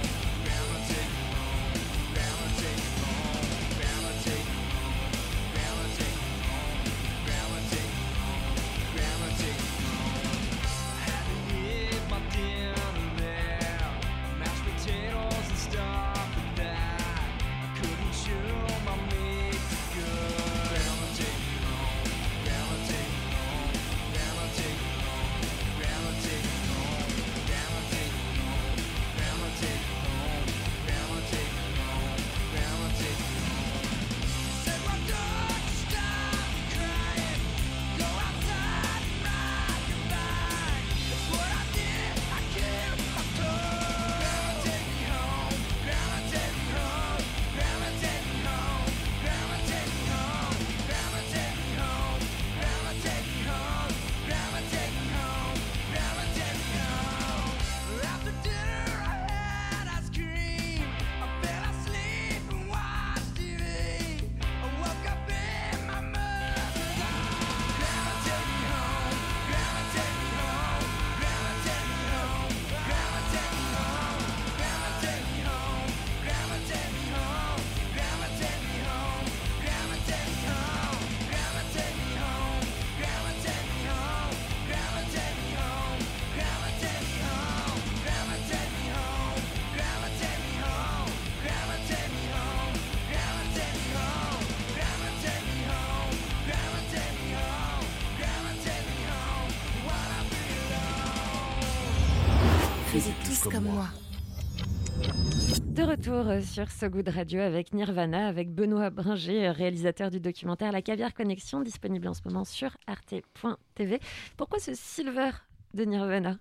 [106.08, 111.12] retour sur So Good Radio avec Nirvana, avec Benoît Bringer, réalisateur du documentaire La Caviar
[111.12, 114.00] Connexion, disponible en ce moment sur arte.tv.
[114.36, 115.30] Pourquoi ce silver
[115.74, 116.38] de Nirvana?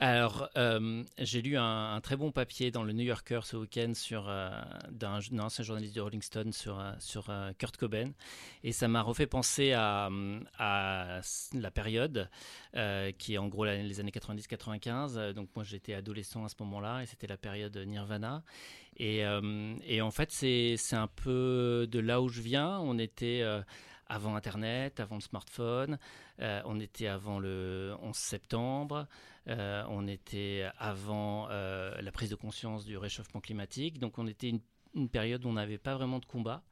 [0.00, 4.28] Alors, euh, j'ai lu un, très bon papier dans le New Yorker ce week-end sur
[4.28, 4.50] euh,
[4.90, 8.10] d'un ancien journaliste de Rolling Stone sur, euh, Kurt Cobain,
[8.64, 10.10] et ça m'a refait penser à,
[10.58, 12.28] la période
[13.18, 15.32] qui est en gros les années 90-95.
[15.32, 18.42] Donc moi j'étais adolescent à ce moment-là, et c'était la période Nirvana.
[18.96, 22.80] Et en fait c'est un peu de là où je viens.
[22.80, 23.42] On était
[24.08, 25.98] avant Internet, avant le smartphone,
[26.40, 29.06] on était avant le 11 septembre.
[29.48, 34.52] Euh, on était avant euh, la prise de conscience du réchauffement climatique, donc on était
[34.94, 36.62] une période où on n'avait pas vraiment de combat.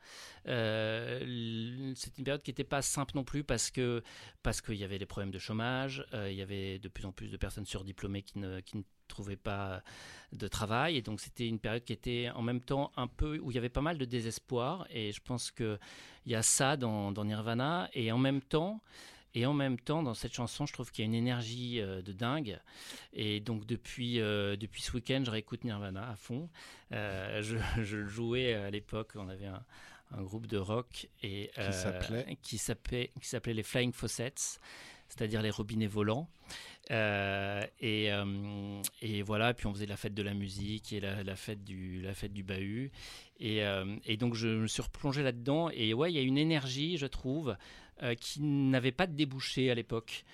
[0.47, 4.03] Euh, c'est une période qui n'était pas simple non plus parce que
[4.43, 7.31] parce qu'il y avait des problèmes de chômage, il y avait de plus en plus
[7.31, 8.83] de personnes surdiplômées qui ne, qui ne
[9.13, 9.83] trouvaient pas
[10.33, 10.97] de travail.
[10.97, 13.59] Et donc, c'était une période qui était en même temps un peu où il y
[13.59, 14.87] avait pas mal de désespoir.
[14.91, 15.79] Et je pense qu'il
[16.27, 17.89] y a ça dans, Nirvana.
[17.93, 18.81] Et en même temps,
[19.35, 22.03] et en même temps, dans cette chanson, je trouve qu'il y a une énergie euh,
[22.03, 22.59] de dingue.
[23.13, 26.51] Et donc, depuis, euh, depuis ce week-end, je réécoute Nirvana à fond.
[26.93, 29.65] Euh, je, je, le jouais à l'époque, on avait un,
[30.13, 31.51] un, groupe de rock et,
[32.43, 33.11] qui s'appelait
[33.47, 34.61] les Flying Faucets,
[35.13, 36.29] c'est-à-dire les robinets volants.
[36.91, 41.37] Euh, et, euh, et, voilà, puis on faisait la fête de la musique et la,
[41.37, 42.91] fête, du, la fête du bahut.
[43.39, 45.69] Et, euh, et, donc je me suis replongé là-dedans.
[45.71, 47.57] Et ouais, il y a une énergie, je trouve,
[48.21, 50.25] qui n'avait pas de débouché à l'époque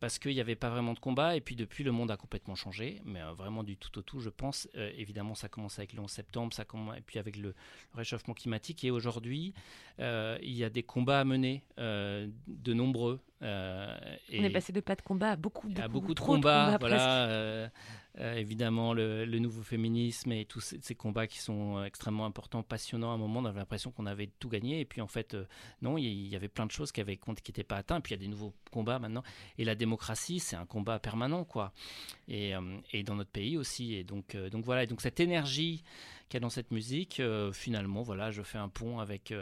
[0.00, 1.36] parce qu'il n'y avait pas vraiment de combat.
[1.36, 4.28] Et puis depuis, le monde a complètement changé, mais vraiment du tout au tout, je
[4.28, 4.68] pense.
[4.74, 7.54] évidemment, ça commence avec le 11 septembre, ça commence, et puis avec le
[7.94, 8.84] réchauffement climatique.
[8.84, 9.54] Et aujourd'hui,
[9.98, 13.20] il y a des combats à mener, de nombreux.
[13.44, 16.76] Et On est passé de pas de combat à beaucoup, beaucoup, à beaucoup de combats.
[16.80, 17.28] Voilà.
[18.20, 22.26] Euh, évidemment le, le, nouveau féminisme et tous ces, ces, combats qui sont euh, extrêmement
[22.26, 23.10] importants, passionnants.
[23.10, 25.46] À un moment, on avait l'impression qu'on avait tout gagné, et puis en fait, euh,
[25.82, 28.04] non, il y, y, avait plein de choses qui n'étaient qui pas atteintes.
[28.04, 29.24] Puis il y a des nouveaux combats maintenant.
[29.58, 31.72] Et la démocratie, c'est un combat permanent, quoi.
[32.28, 32.52] Et,
[32.92, 33.94] et, dans notre pays aussi.
[33.94, 34.84] Et donc, donc voilà.
[34.84, 35.82] Et donc cette énergie
[36.28, 39.32] qu'il y a dans cette musique, finalement, voilà, je fais un pont avec,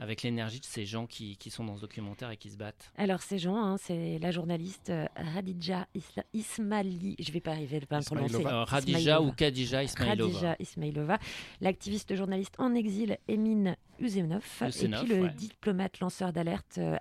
[0.00, 2.92] avec l'énergie de ces gens qui, qui, sont dans ce documentaire et qui se battent.
[2.96, 7.80] Alors ces gens, hein, c'est la journaliste Radija Isla Ismaili, je vais pas arriver à
[7.80, 8.44] le prononcer.
[8.46, 10.32] Euh, Radija ou Kadija Ismailova.
[10.32, 11.18] Radija Ismailova,
[11.60, 15.30] l'activiste journaliste en exil Emin Uzenov, et puis le ouais.
[15.36, 16.98] diplomate lanceur d'alerte euh,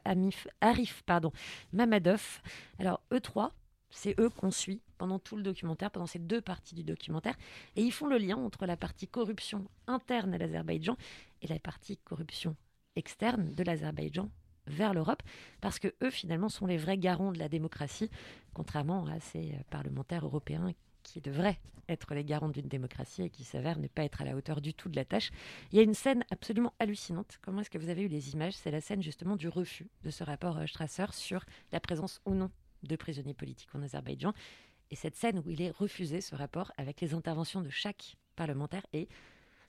[0.61, 1.31] Arif pardon,
[1.73, 2.41] Mamadov.
[2.79, 3.53] Alors eux trois,
[3.89, 7.35] c'est eux qu'on suit pendant tout le documentaire, pendant ces deux parties du documentaire,
[7.75, 10.95] et ils font le lien entre la partie corruption interne à l'Azerbaïdjan
[11.41, 12.55] et la partie corruption
[12.95, 14.29] externe de l'Azerbaïdjan
[14.67, 15.23] vers l'Europe,
[15.59, 18.11] parce que eux finalement sont les vrais garants de la démocratie,
[18.53, 21.59] contrairement à ces parlementaires européens qui devraient
[21.89, 24.75] être les garants d'une démocratie et qui s'avèrent ne pas être à la hauteur du
[24.75, 25.31] tout de la tâche.
[25.71, 27.39] Il y a une scène absolument hallucinante.
[27.41, 28.53] Comment est-ce que vous avez eu les images?
[28.53, 32.51] C'est la scène justement du refus de ce rapport Strasser sur la présence ou non
[32.83, 34.33] de prisonniers politiques en Azerbaïdjan.
[34.91, 38.85] Et cette scène où il est refusé ce rapport avec les interventions de chaque parlementaire
[38.93, 39.07] et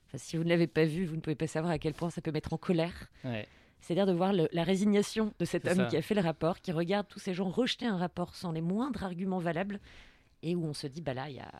[0.07, 2.11] enfin, si vous ne l'avez pas vu, vous ne pouvez pas savoir à quel point
[2.11, 3.09] ça peut mettre en colère.
[3.25, 3.47] Ouais.
[3.81, 5.87] C'est-à-dire de voir le, la résignation de cet homme ça.
[5.87, 8.61] qui a fait le rapport, qui regarde tous ces gens rejeter un rapport sans les
[8.61, 9.81] moindres arguments valables
[10.43, 11.53] et où on se dit bah là il y a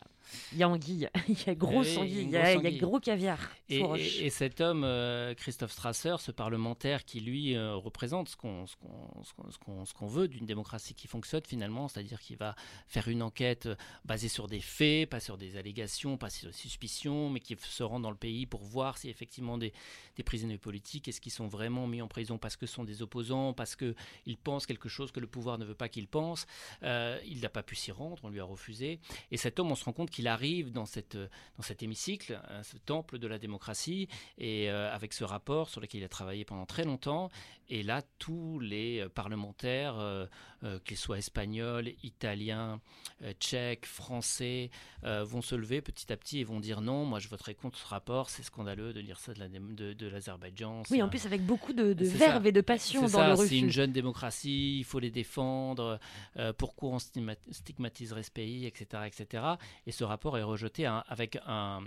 [0.53, 3.37] y a anguille il y a gros Oui, anguille il y, a- gros caviar
[3.69, 8.75] Et, cet homme, euh, Christophe Strasser, ce parlementaire qui, lui, euh, représente ce qu'on ce
[8.77, 12.37] qu'on- ce qu'on- ce qu'on- ce qu'on veut d'une démocratie qui fonctionne finalement, c'est-à-dire qu'il
[12.37, 12.55] va
[12.87, 16.53] faire une enquête euh, basée sur des faits, pas sur des allégations, pas sur des
[16.55, 19.73] suspicions, mais qui se rend dans le pays pour voir si effectivement des,
[20.15, 23.01] des prisonniers politiques, est-ce qu'ils sont vraiment mis en prison parce que ce sont des
[23.01, 26.45] opposants, parce qu'ils pensent quelque chose que le pouvoir ne veut pas qu'ils pensent.
[26.83, 28.72] Euh, il n'a pas pu s'y rendre, on lui a refusé.
[28.81, 32.77] Et cet homme, on se rend compte qu'il arrive dans, cette, dans cet hémicycle, ce
[32.77, 34.07] temple de la démocratie,
[34.37, 37.29] et euh, avec ce rapport sur lequel il a travaillé pendant très longtemps.
[37.69, 40.25] Et là, tous les euh, parlementaires, euh,
[40.63, 42.79] euh, qu'ils soient espagnols, italiens,
[43.23, 44.69] euh, tchèques, français,
[45.05, 47.77] euh, vont se lever petit à petit et vont dire non, moi je voterai contre
[47.79, 50.79] ce rapport, c'est scandaleux de dire ça de la- de- de l'Azerbaïdjan.
[50.81, 52.49] oui c'est en plus avec beaucoup de, de c'est verve ça.
[52.49, 55.11] et de passion c'est dans ça, le C'est refus une jeune démocratie, il faut les
[55.11, 55.99] défendre.
[56.37, 59.43] euh, pourquoi on stigma- stigmatiserait ce pays, etc., etc.
[59.85, 61.81] Et ce rapport est rejeté avec un,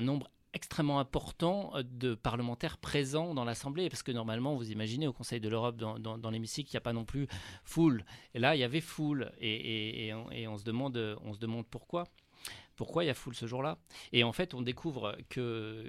[0.00, 5.40] nombre extrêmement important de parlementaires présents dans l'Assemblée, parce que normalement, vous imaginez, au Conseil
[5.40, 7.26] de l'Europe, dans, l'hémicycle, il n'y a pas non plus
[7.64, 8.04] foule.
[8.34, 12.04] Et là, il y avait foule, et, on, se demande, on se demande pourquoi.
[12.76, 13.78] Pourquoi il y a foule ce jour-là?
[14.12, 15.84] Et en fait, on découvre que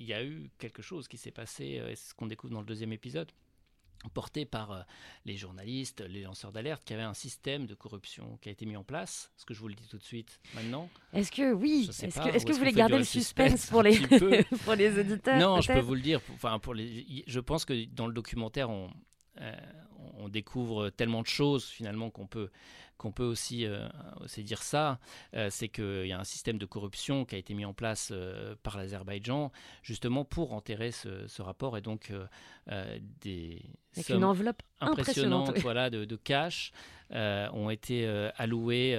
[0.00, 2.60] il y a eu quelque chose qui s'est passé, euh, c'est ce qu'on découvre dans
[2.60, 3.30] le deuxième épisode,
[4.08, 4.80] porté par euh,
[5.24, 8.76] les journalistes, les lanceurs d'alerte, qui avait un système de corruption qui a été mis
[8.76, 9.30] en place.
[9.36, 10.88] Ce que je vous le dis tout de suite maintenant?
[11.12, 13.66] est-ce que oui est-ce que, ou est-ce que est-ce vous voulez garder le suspense suspense
[13.70, 13.98] pour les
[14.64, 16.20] pour les auditeurs non, je peux vous le dire.
[16.34, 18.90] Enfin, pour les, je pense que dans le documentaire, on,
[19.40, 19.52] euh,
[20.18, 22.50] on découvre tellement de choses finalement qu'on peut
[23.00, 23.88] qu'on peut aussi, euh,
[24.22, 24.98] aussi dire ça,
[25.34, 28.10] euh, c'est qu'il y a un système de corruption qui a été mis en place
[28.12, 29.50] euh, par l'Azerbaïdjan,
[29.82, 32.12] justement pour enterrer ce, ce rapport, et donc
[33.22, 33.62] des
[33.94, 35.60] avec sommes une enveloppe impressionnante oui.
[35.62, 36.72] voilà, de, de cash
[37.10, 38.96] ont été allouées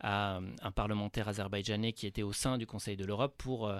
[0.00, 3.70] à un parlementaire azerbaïdjanais qui était au sein du Conseil de l'Europe pour,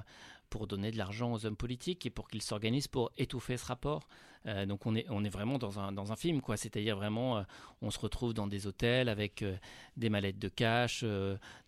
[0.50, 4.06] pour donner de l'argent aux hommes politiques et pour qu'ils s'organisent pour étouffer ce rapport.
[4.46, 6.56] Euh, donc on est, on est vraiment dans un, dans un film, quoi.
[6.56, 7.42] C'est-à-dire vraiment, euh,
[7.80, 9.56] on se retrouve dans des hôtels avec euh,
[9.96, 11.04] des mallettes de cash,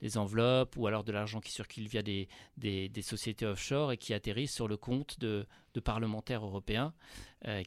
[0.00, 3.96] des enveloppes, ou alors de l'argent qui circule via des, des, des sociétés offshore et
[3.96, 6.92] qui atterrissent sur le compte de, de parlementaires européens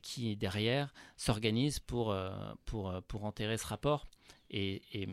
[0.02, 2.14] qui, derrière, s'organisent pour,
[2.66, 4.08] pour, pour enterrer ce rapport.
[4.50, 5.08] Et, et,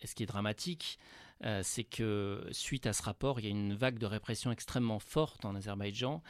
[0.00, 0.98] et ce qui est dramatique,
[1.62, 5.44] c'est que suite à ce rapport, il y a une vague de répression extrêmement forte
[5.44, 6.22] en Azerbaïdjan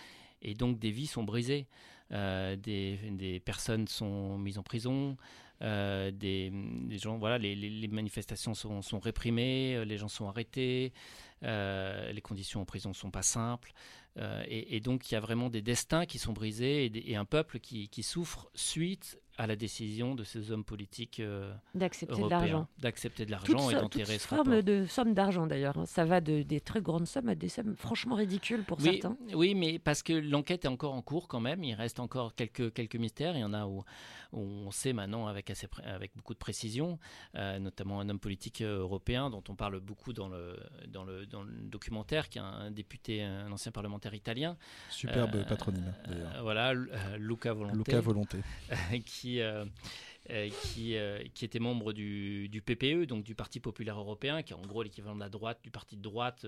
[0.43, 1.69] et donc des vies sont brisées.
[2.11, 5.17] Des, personnes sont mises en prison,
[5.61, 6.51] des,
[7.03, 10.93] gens, voilà, les, manifestations sont, sont, réprimées, les gens sont arrêtés,
[11.47, 13.73] les conditions en prison ne sont pas simples.
[14.49, 17.89] Et, donc il y a vraiment des destins qui sont brisés et, un peuple qui,
[17.89, 23.27] qui souffre suite à la décision de ces hommes politiques euh, d'accepter de l'argent, d'accepter
[23.27, 25.77] de l'argent et d'enterrer ce forme de somme d'argent d'ailleurs.
[25.87, 29.17] Ça va de, des très grandes sommes à des sommes franchement ridicules pour certains.
[29.35, 31.63] Oui, mais parce que l'enquête est encore en cours quand même.
[31.65, 33.37] Il reste encore quelques quelques mystères.
[33.37, 33.85] Il y en a où,
[34.33, 36.99] on sait maintenant avec assez avec beaucoup de précision,
[37.37, 40.57] euh, notamment un homme politique euh, européen dont on parle beaucoup dans le
[40.89, 44.57] dans le dans le documentaire, qui est un député, un ancien parlementaire italien.
[44.91, 46.43] Superbe patronyme d'ailleurs.
[46.43, 46.75] Voilà,
[47.19, 47.77] Luca Volonté.
[47.77, 48.39] Luca Volonté.
[49.05, 49.65] qui euh,
[50.31, 54.57] euh, qui, euh, qui, était membre du, PPE, donc du Parti populaire européen, qui est
[54.57, 56.47] en gros l'équivalent de la droite, du parti de droite.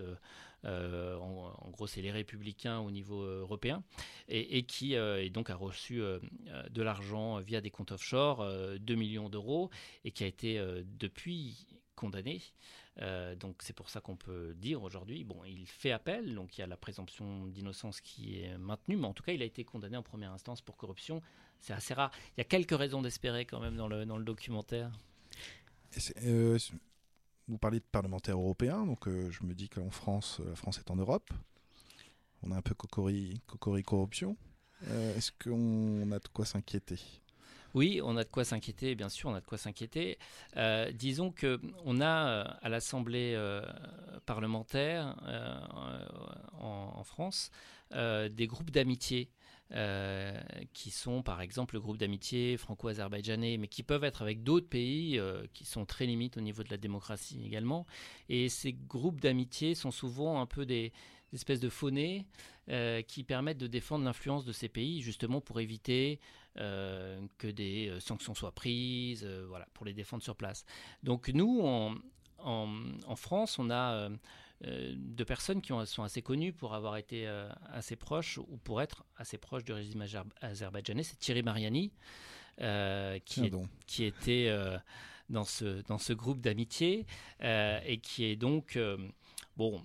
[0.64, 3.84] en, gros, c'est les républicains au niveau européen,
[4.28, 8.44] et, qui et donc a reçu de l'argent via des comptes offshore,
[8.80, 9.70] 2 millions d'euros,
[10.04, 10.60] et qui a été
[10.98, 12.40] depuis condamné.
[13.36, 16.64] Donc c'est pour ça qu'on peut dire aujourd'hui, bon, il fait appel, donc il y
[16.64, 19.96] a la présomption d'innocence qui est maintenue, mais en tout cas il a été condamné
[19.96, 21.22] en première instance pour corruption
[21.60, 22.10] c'est assez rare.
[22.36, 24.90] Il y a quelques raisons d'espérer quand même dans le, dans le documentaire.
[26.24, 26.58] Euh,
[27.48, 30.90] vous parlez de parlementaires européens, donc euh, je me dis qu'en France, la France est
[30.90, 31.30] en Europe.
[32.42, 33.40] On a un peu cocori,
[33.84, 34.36] corruption.
[34.88, 37.00] Euh, est-ce qu'on a de quoi s'inquiéter?
[37.74, 40.18] Oui, on a de quoi s'inquiéter, bien sûr, on a de quoi s'inquiéter.
[40.94, 43.38] disons que on a à l'Assemblée
[44.26, 45.16] parlementaire
[46.60, 47.50] en, France
[47.90, 49.30] des groupes d'amitié
[49.74, 50.40] euh,
[50.72, 55.18] qui sont par exemple le groupe d'amitié franco-azerbaïdjanais, mais qui peuvent être avec d'autres pays
[55.18, 57.86] euh, qui sont très limites au niveau de la démocratie également.
[58.30, 60.90] Et ces groupes d'amitié sont souvent un peu des,
[61.34, 61.70] espèces de
[62.70, 66.18] euh, qui permettent de défendre l'influence de ces pays, justement pour éviter
[66.58, 70.64] que des sanctions soient prises, voilà, pour les défendre sur place.
[71.02, 71.94] Donc nous, en,
[72.38, 74.10] en France, on a
[74.66, 78.82] euh, de personnes qui sont assez connues pour avoir été euh, assez proches ou pour
[78.82, 80.04] être assez proches du régime
[80.40, 81.04] azerbaïdjanais.
[81.04, 81.92] C'est Thierry Mariani,
[82.60, 83.52] euh, qui,
[83.86, 84.52] qui, était
[85.28, 87.06] dans, ce, dans ce groupe d'amitié
[87.40, 88.76] et qui est donc,
[89.56, 89.80] bon,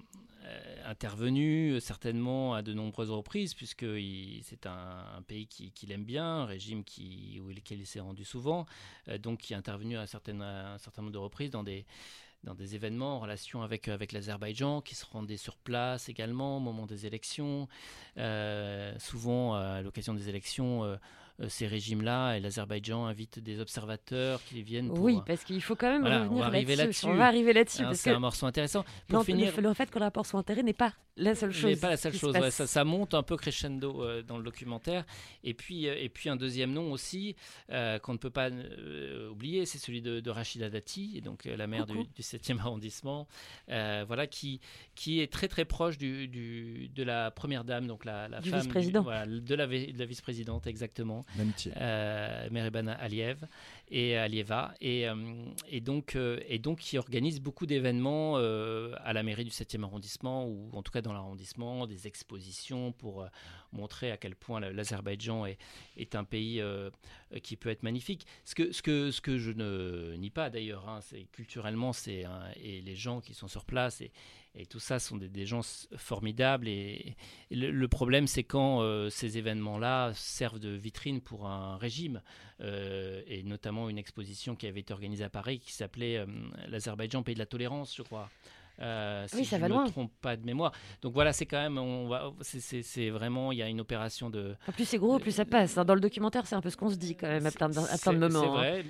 [0.85, 3.85] intervenu certainement à de nombreuses reprises, puisque
[4.43, 8.65] c'est un, pays qu'il aime bien, un régime qui, où, il s'est rendu souvent,
[9.19, 11.85] donc qui est intervenu à, un certain nombre de reprises dans des,
[12.75, 17.67] événements en relation avec, l'Azerbaïdjan, qui se rendaient sur place également au moment des élections.
[18.17, 20.97] Euh, souvent, à l'occasion des élections, euh, euh,
[21.47, 25.01] ces régimes-là et l'Azerbaïdjan invite des observateurs qui viennent pour...
[25.01, 27.05] Oui, parce qu'il faut quand même revenir là-dessus.
[27.05, 27.83] on va arriver là-dessus.
[27.93, 28.85] c'est un morceau intéressant.
[29.07, 29.53] Pour finir...
[29.59, 31.71] le, fait que le rapport soit enterré n'est pas la seule chose.
[31.71, 32.35] N'est pas la seule chose.
[32.49, 35.05] ça, monte un peu crescendo euh, dans le documentaire.
[35.43, 37.35] Et puis, euh, et puis un deuxième nom aussi
[37.69, 38.49] qu'on ne peut pas
[39.29, 43.27] oublier, c'est celui de, Rachida Dati, donc la maire du, 7e arrondissement,
[43.67, 44.59] voilà, qui,
[44.95, 48.67] qui est très très proche du, du de la première dame, donc la, la femme
[49.01, 51.25] voilà, de la, de la vice-présidente exactement.
[51.77, 53.45] Euh, Meribana Aliev
[53.89, 55.15] et Alieva et, euh,
[55.69, 60.47] et, donc euh, et donc qui organise beaucoup d'événements à la mairie du 7e arrondissement
[60.47, 63.27] ou en tout cas dans l'arrondissement des expositions pour
[63.71, 66.63] montrer à quel point l'Azerbaïdjan est, un pays
[67.43, 70.87] qui peut être magnifique ce que ce que ce que je ne nie pas d'ailleurs
[70.87, 72.25] hein, c'est culturellement c'est
[72.61, 74.01] et les gens qui sont sur place
[74.55, 75.61] et tout ça sont des, gens
[75.97, 76.67] formidables.
[76.67, 77.15] Et,
[77.49, 82.21] le, problème, c'est quand euh, ces événements-là servent de vitrine pour un régime,
[82.61, 86.25] euh, et notamment une exposition qui avait été organisée à Paris qui s'appelait euh,
[86.67, 88.29] l'Azerbaïdjan, pays de la tolérance, je crois.
[88.79, 90.71] Euh, si ça je ne me trompe pas de mémoire.
[91.01, 94.55] Donc voilà, c'est quand même, on va, c'est vraiment, il y a une opération de.
[94.67, 95.77] En plus c'est gros, plus ça passe.
[95.77, 95.85] Hein.
[95.85, 97.77] Dans le documentaire, c'est un peu ce qu'on se dit quand même à plein de,
[97.77, 98.41] à plein de moments.
[98.41, 98.51] C'est hein.
[98.51, 98.85] vrai,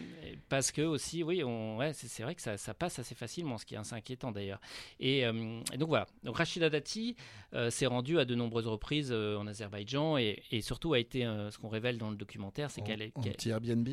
[0.47, 3.65] parce que aussi, oui, on, ouais, c'est vrai que ça, ça, passe assez facilement, ce
[3.65, 4.61] qui est assez inquiétant d'ailleurs.
[4.99, 7.15] Et, euh, donc voilà, donc Rachida Dati
[7.53, 11.57] euh, s'est rendue à de nombreuses reprises en Azerbaïdjan et, et, surtout a été, ce
[11.57, 13.11] qu'on révèle dans le documentaire, c'est qu'elle est.
[13.11, 13.89] Qu Airbnb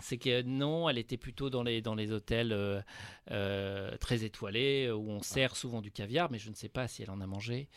[0.00, 2.82] C'est que non, elle était plutôt dans les, dans les hôtels
[3.26, 7.10] très étoilés où on sert souvent du caviar, mais je ne sais pas si elle
[7.10, 7.68] en a mangé.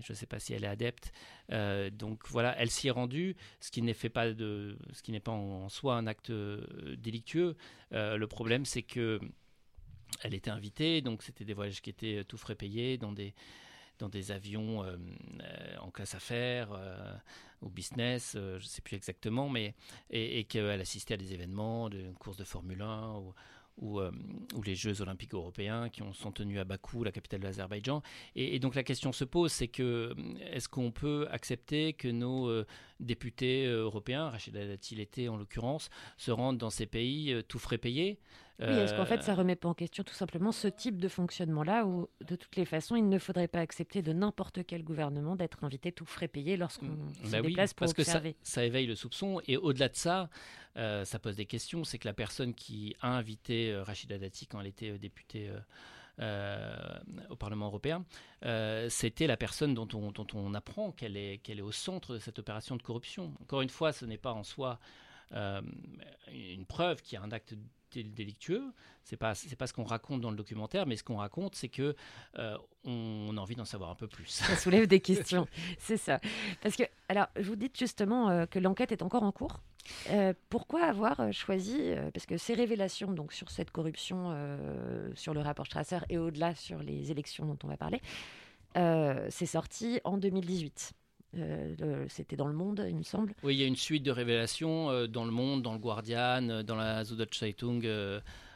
[0.00, 1.12] Je ne sais pas si elle est adepte.
[1.50, 5.20] Euh, donc voilà, elle s'y est rendue, ce qui n'est pas de, ce qui n'est
[5.20, 7.56] pas en, soi un acte euh, délictueux.
[7.92, 9.20] Euh, le problème, c'est que
[10.22, 13.34] elle était invitée, donc c'était des voyages qui étaient tout frais payés dans des
[13.98, 14.84] dans des avions
[15.80, 16.70] en classe affaires
[17.60, 19.74] ou business, je ne sais plus exactement, mais
[20.10, 23.32] et, qu'elle assistait à des événements, de courses de Formule 1 ou,
[23.78, 24.10] ou, euh,
[24.64, 28.02] les Jeux olympiques européens qui ont, sont tenus à Bakou, la capitale de l'Azerbaïdjan.
[28.36, 30.14] Et, donc la question se pose, c'est que
[30.50, 32.66] est-ce qu'on peut accepter que nos euh,
[33.00, 38.18] députés européens, Rachida Dati l'été en l'occurrence, se rendent dans ces pays tout frais payés?
[38.68, 41.86] Oui, est-ce qu'en fait, ça remet pas en question tout simplement ce type de fonctionnement-là
[41.86, 45.64] où, de toutes les façons, il ne faudrait pas accepter de n'importe quel gouvernement d'être
[45.64, 47.24] invité tout frais payé lorsqu'on mmh.
[47.24, 48.34] se bah déplace pour parce observer.
[48.34, 49.40] que ça, ça, éveille le soupçon.
[49.46, 50.28] Et au-delà de ça,
[50.76, 51.84] euh, ça pose des questions.
[51.84, 55.50] C'est que la personne qui a invité euh, Rachida Dati quand elle était euh, députée
[57.30, 58.04] au Parlement européen,
[58.88, 62.18] c'était la personne dont on, dont on apprend qu'elle est, qu'elle est au centre de
[62.18, 63.34] cette opération de corruption.
[63.40, 64.78] Encore une fois, ce n'est pas en soi
[65.32, 67.54] une preuve qu'il y a un acte
[67.94, 68.72] délictueux.
[69.04, 71.68] C'est pas c'est pas ce qu'on raconte dans le documentaire, mais ce qu'on raconte, c'est
[71.68, 71.94] que
[72.38, 74.26] euh, on a envie d'en savoir un peu plus.
[74.26, 75.46] Ça soulève des questions,
[75.78, 76.20] c'est ça.
[76.62, 79.60] Parce que alors vous dites justement euh, que l'enquête est encore en cours.
[80.10, 84.36] Euh, pourquoi avoir choisi parce que ces révélations donc sur cette corruption,
[85.14, 88.00] sur le rapport Strasser et au-delà sur les élections dont on va parler,
[89.30, 90.92] c'est sorti en 2018.
[91.36, 93.34] Euh, c'était dans le Monde, il me semble.
[93.42, 96.48] Oui, il y a une suite de révélations euh, dans le Monde, dans le Guardian,
[96.48, 97.82] euh, dans la Süddeutsche Zeitung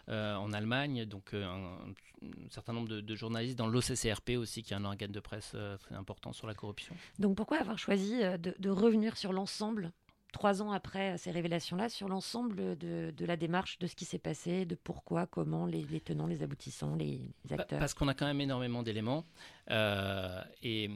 [0.08, 1.04] en Allemagne.
[1.04, 5.56] Donc, un, certain nombre de, journalistes dans l'OCCRP aussi, qui est un organe de presse
[5.80, 6.94] très important sur la corruption.
[7.18, 9.92] Donc, pourquoi avoir choisi de revenir sur l'ensemble
[10.36, 14.66] trois ans après ces révélations-là, sur l'ensemble de, la démarche, de ce qui s'est passé,
[14.66, 17.78] de pourquoi, comment, les, tenants, les aboutissants, les, acteurs?
[17.78, 19.24] Parce qu'on a quand même énormément d'éléments.
[19.70, 20.88] Euh, et,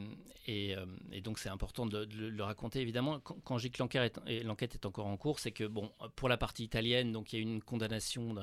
[0.47, 3.19] euh, et, donc c'est important de, le raconter évidemment.
[3.19, 7.11] Quand, dis que l'enquête est, encore en cours, c'est que bon, pour la partie italienne,
[7.11, 8.35] donc il y a une condamnation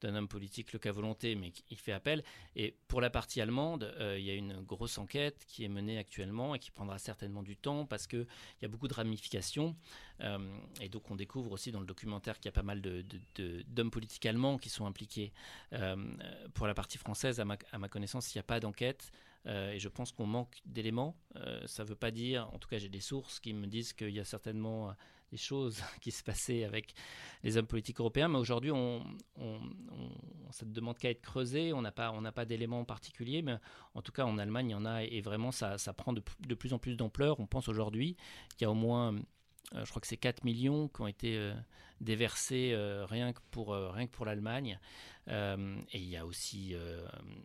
[0.00, 2.22] d'un homme politique, le cas volonté, mais il fait appel.
[2.56, 5.98] Et pour la partie allemande, euh, il y a une grosse enquête qui est menée
[5.98, 8.26] actuellement et qui prendra certainement du temps parce qu'il
[8.62, 9.76] y a beaucoup de ramifications.
[10.80, 14.26] Et donc on découvre aussi dans le documentaire qu'il y a pas mal d'hommes politiques
[14.26, 15.32] allemands qui sont impliqués.
[16.54, 19.12] Pour la partie française, à ma connaissance, il n'y a pas d'enquête.
[19.46, 21.16] Euh, et je pense qu'on manque d'éléments.
[21.66, 24.10] ça ne veut pas dire, en tout cas j'ai des sources qui me disent qu'il
[24.10, 24.94] y a certainement
[25.30, 26.94] des choses qui se passaient avec
[27.42, 28.70] les hommes politiques européens, mais aujourd'hui,
[30.50, 33.56] ça ne demande qu'à être creusé, on n'a pas, pas d'éléments particuliers, mais
[33.94, 36.72] en tout cas en Allemagne, il y en a, et vraiment, ça, prend de, plus
[36.72, 37.40] en plus d'ampleur.
[37.40, 38.16] On pense aujourd'hui
[38.56, 39.18] qu'il y a au moins euh,
[39.74, 41.54] je crois que c'est 4 millions qui ont été euh,
[42.00, 44.78] déversés euh, rien que pour, rien que pour l'Allemagne.
[45.28, 46.74] et il y a aussi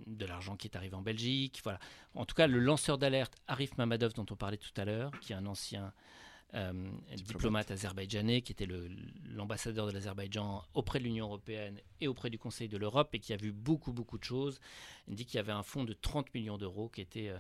[0.08, 1.60] de l'argent qui est arrivé en Belgique.
[1.64, 1.80] Voilà.
[2.16, 5.34] En tout cas, le lanceur d'alerte Arif Mamadov, dont on parlait tout à l'heure, qui
[5.34, 5.94] est un ancien
[6.54, 7.26] diplomate.
[7.26, 8.68] diplomate azerbaïdjanais, qui était
[9.26, 13.34] l'ambassadeur de l'Azerbaïdjan auprès de l'Union européenne et auprès du Conseil de l'Europe, et qui
[13.34, 14.60] a vu beaucoup, beaucoup de choses,
[15.08, 17.34] il dit qu'il y avait un fonds de 30 millions d'euros qui était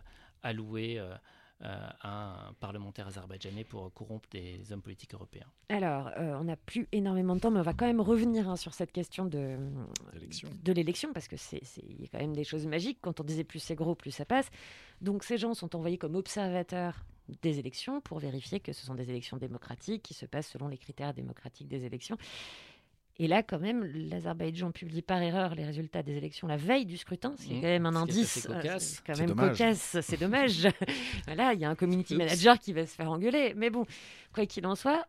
[0.43, 1.15] alloué euh,
[1.61, 5.47] un parlementaire azerbaïdjanais pour corrompre des hommes politiques européens.
[5.69, 8.57] Alors, euh, on n'a plus énormément de temps, mais on va quand même revenir hein,
[8.57, 9.57] sur cette question de,
[10.63, 12.99] de l'élection, parce que c'est y a quand même des choses magiques.
[13.01, 14.49] Quand on disait plus c'est gros, plus ça passe.
[15.01, 17.05] Donc ces gens sont envoyés comme observateurs
[17.41, 20.77] des élections pour vérifier que ce sont des élections démocratiques qui se passent selon les
[20.77, 22.17] critères démocratiques des élections.
[23.17, 26.97] Et là, quand même, l'Azerbaïdjan publie par erreur les résultats des élections la veille du
[26.97, 27.61] scrutin, ce qui est mmh.
[27.61, 28.47] quand même un indice.
[28.49, 30.67] Euh, c'est quand même cocasse, c'est dommage.
[31.25, 33.53] voilà, il y a un community manager qui va se faire engueuler.
[33.55, 33.85] Mais bon,
[34.33, 35.07] quoi qu'il en soit,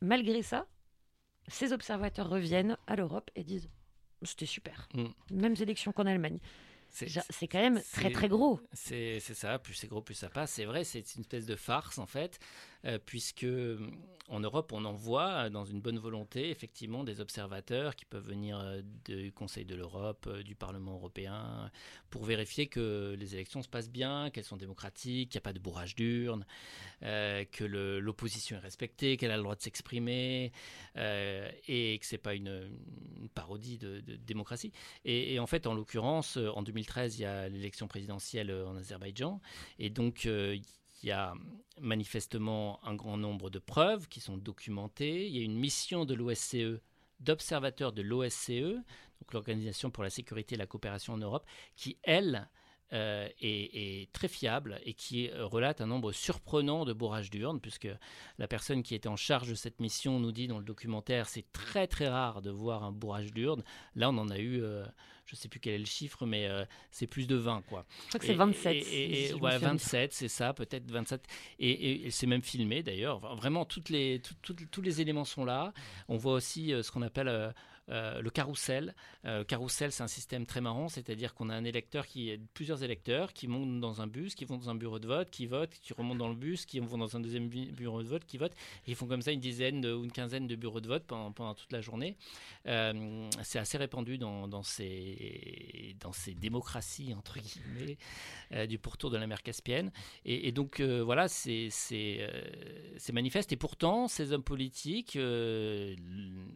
[0.00, 0.66] malgré ça,
[1.46, 3.68] ces observateurs reviennent à l'Europe et disent
[4.22, 4.88] c'était super.
[4.94, 5.04] Mmh.
[5.32, 6.38] Mêmes élections qu'en Allemagne.
[6.90, 8.60] C'est quand même très très gros.
[8.72, 10.52] C'est ça, plus c'est gros, plus ça passe.
[10.52, 12.38] C'est vrai, c'est une espèce de farce en fait.
[12.86, 13.46] Euh, puisque
[14.28, 18.82] en Europe, on envoie, dans une bonne volonté, effectivement, des observateurs qui peuvent venir euh,
[19.04, 21.70] du Conseil de l'Europe, euh, du Parlement européen,
[22.10, 25.52] pour vérifier que les élections se passent bien, qu'elles sont démocratiques, qu'il n'y a pas
[25.52, 26.46] de bourrage d'urnes,
[27.00, 30.52] que l'opposition est respectée, qu'elle a le droit de s'exprimer,
[30.96, 32.70] et que ce n'est pas une,
[33.34, 34.72] parodie de, démocratie.
[35.04, 39.40] Et, et, en fait, en l'occurrence, en 2013, il y a l'élection présidentielle en Azerbaïdjan,
[39.78, 40.28] et donc
[41.04, 41.34] il y a
[41.82, 45.26] manifestement un grand nombre de preuves qui sont documentées.
[45.26, 46.80] Il y a une mission de l'OSCE,
[47.20, 48.72] d'observateurs de l'OSCE,
[49.20, 51.44] donc l'Organisation pour la sécurité et la coopération en Europe,
[51.76, 52.48] qui, elle,
[52.94, 57.88] euh, est, très fiable et qui euh, relate un nombre surprenant de bourrages d'urnes, puisque
[58.38, 61.50] la personne qui était en charge de cette mission nous dit dans le documentaire c'est
[61.52, 63.64] très très rare de voir un bourrage d'urnes.
[63.96, 64.84] Là, on en a eu, euh,
[65.26, 66.48] je ne sais plus quel est le chiffre, mais
[66.92, 67.62] c'est plus de 20.
[67.68, 67.84] Quoi.
[68.04, 68.72] Je crois que c'est 27.
[68.74, 71.26] Et, et, ouais, 27, c'est ça, peut-être 27.
[71.58, 73.18] Et, c'est même filmé d'ailleurs.
[73.36, 75.72] Vraiment, toutes les, tous les éléments sont là.
[76.08, 77.54] On voit aussi ce qu'on appelle
[77.90, 78.94] euh, le carrousel.
[79.26, 83.32] Euh, carrousel, c'est un système très marrant, c'est-à-dire qu'on a un électeur qui plusieurs électeurs
[83.32, 85.92] qui montent dans un bus, qui vont dans un bureau de vote, qui votent, qui
[85.92, 88.54] remontent dans le bus, qui vont dans un deuxième bureau de vote, qui votent.
[88.86, 91.54] Et ils font comme ça une dizaine ou une quinzaine de bureaux de vote pendant,
[91.54, 92.16] toute la journée.
[92.66, 99.26] Euh, c'est assez répandu dans, ces, dans ces démocraties, entre guillemets, du pourtour de la
[99.26, 99.92] mer Caspienne.
[100.24, 101.68] Et, donc, voilà, c'est
[103.12, 103.52] manifeste.
[103.52, 105.18] Et pourtant, ces hommes politiques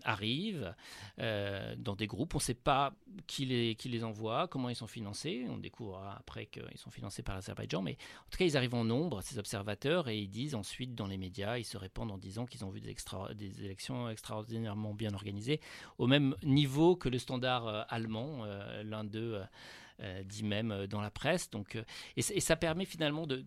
[0.05, 0.75] arrivent,
[1.21, 2.35] euh, dans des groupes.
[2.35, 2.93] On ne sait pas
[3.27, 5.47] qui les, envoie, comment ils sont financés.
[5.51, 7.83] On découvre après qu'ils sont financés par l'Azerbaïdjan.
[7.83, 11.07] Mais en tout cas, ils arrivent en nombre, ces observateurs, et ils disent ensuite dans
[11.07, 14.95] les médias, ils se répandent en disant qu'ils ont vu des, extra, des élections extraordinairement
[14.95, 15.61] bien organisées,
[15.99, 18.45] au même niveau que le standard euh, allemand.
[18.45, 19.41] Euh, l'un d'eux
[20.25, 21.51] dit même dans la presse.
[21.51, 21.77] Donc,
[22.17, 23.45] et, ça permet finalement de,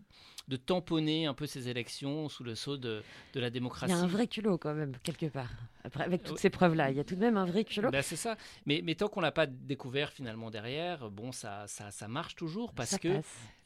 [0.48, 3.02] de tamponner un peu ces élections sous le sceau de,
[3.34, 3.92] de, la démocratie.
[3.92, 5.50] Il y a un vrai culot quand même, quelque part,
[5.84, 6.90] Après, avec toutes ces preuves-là.
[6.90, 7.90] Il y a tout de même un vrai culot.
[7.90, 8.36] Ben, c'est ça.
[8.66, 12.72] Mais, mais tant qu'on l'a pas découvert finalement derrière, bon, ça, ça, ça marche toujours
[12.72, 13.22] parce que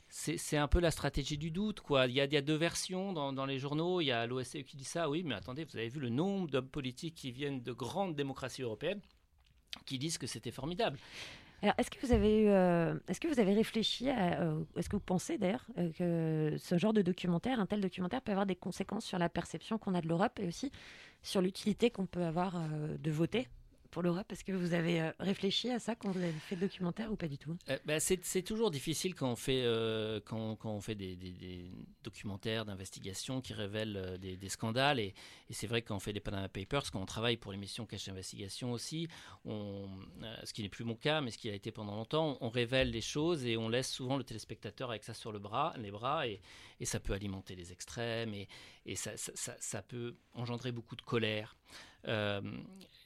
[0.09, 1.81] c'est un peu la stratégie du doute.
[1.81, 2.07] Quoi.
[2.07, 4.01] Il, y a, il y a deux versions dans, dans, les journaux.
[4.01, 5.11] Il y a l'OSCE qui dit ça.
[5.11, 8.63] Oui, mais attendez, vous avez vu le nombre d'hommes politiques qui viennent de grandes démocraties
[8.63, 9.01] européennes
[9.85, 10.99] qui disent que c'était formidable.
[11.63, 14.97] Alors, est-ce que vous avez euh, est-ce que vous avez réfléchi à, euh, est-ce que
[14.97, 18.57] vous pensez d'ailleurs euh, que ce genre de documentaire, un tel documentaire, peut avoir des
[18.57, 20.71] conséquences sur la perception qu'on a de l'Europe et aussi
[21.23, 22.61] sur l'utilité qu'on peut avoir
[22.99, 23.49] de voter?
[23.91, 26.63] Pour l'Europe Est-ce que vous avez euh, réfléchi à ça quand vous avez fait le
[26.63, 27.57] documentaire ou pas du tout?
[27.69, 31.17] Euh, bah, c'est, toujours difficile quand on fait, euh, quand, quand, on fait des,
[32.03, 35.01] documentaires d'investigation qui révèlent des, scandales.
[35.01, 35.15] Et,
[35.51, 38.73] c'est vrai quand on fait des Panama Papers, quand on travaille pour l'émission Cache Investigation
[38.73, 39.09] aussi,
[39.45, 39.89] on,
[40.45, 42.91] ce qui n'est plus mon cas, mais ce qui a été pendant longtemps, on révèle
[42.91, 46.27] les choses et on laisse souvent le téléspectateur avec ça sur le bras, les bras
[46.27, 46.41] et,
[46.81, 48.49] et ça peut alimenter les extrêmes et,
[48.87, 51.57] et ça, ça, ça, peut engendrer beaucoup de colère.
[52.07, 52.41] Euh,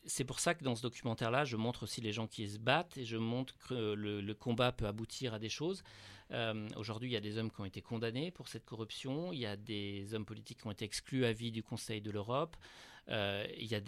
[0.07, 2.97] c'est pour ça que dans ce documentaire-là, je montre aussi les gens qui se battent
[2.97, 5.83] et je montre que le, combat peut aboutir à des choses.
[6.31, 9.41] Euh, aujourd'hui, il y a des hommes qui ont été condamnés pour cette corruption, il
[9.41, 12.57] y a des hommes politiques qui ont été exclus à vie du Conseil de l'Europe,
[13.09, 13.81] euh, il y a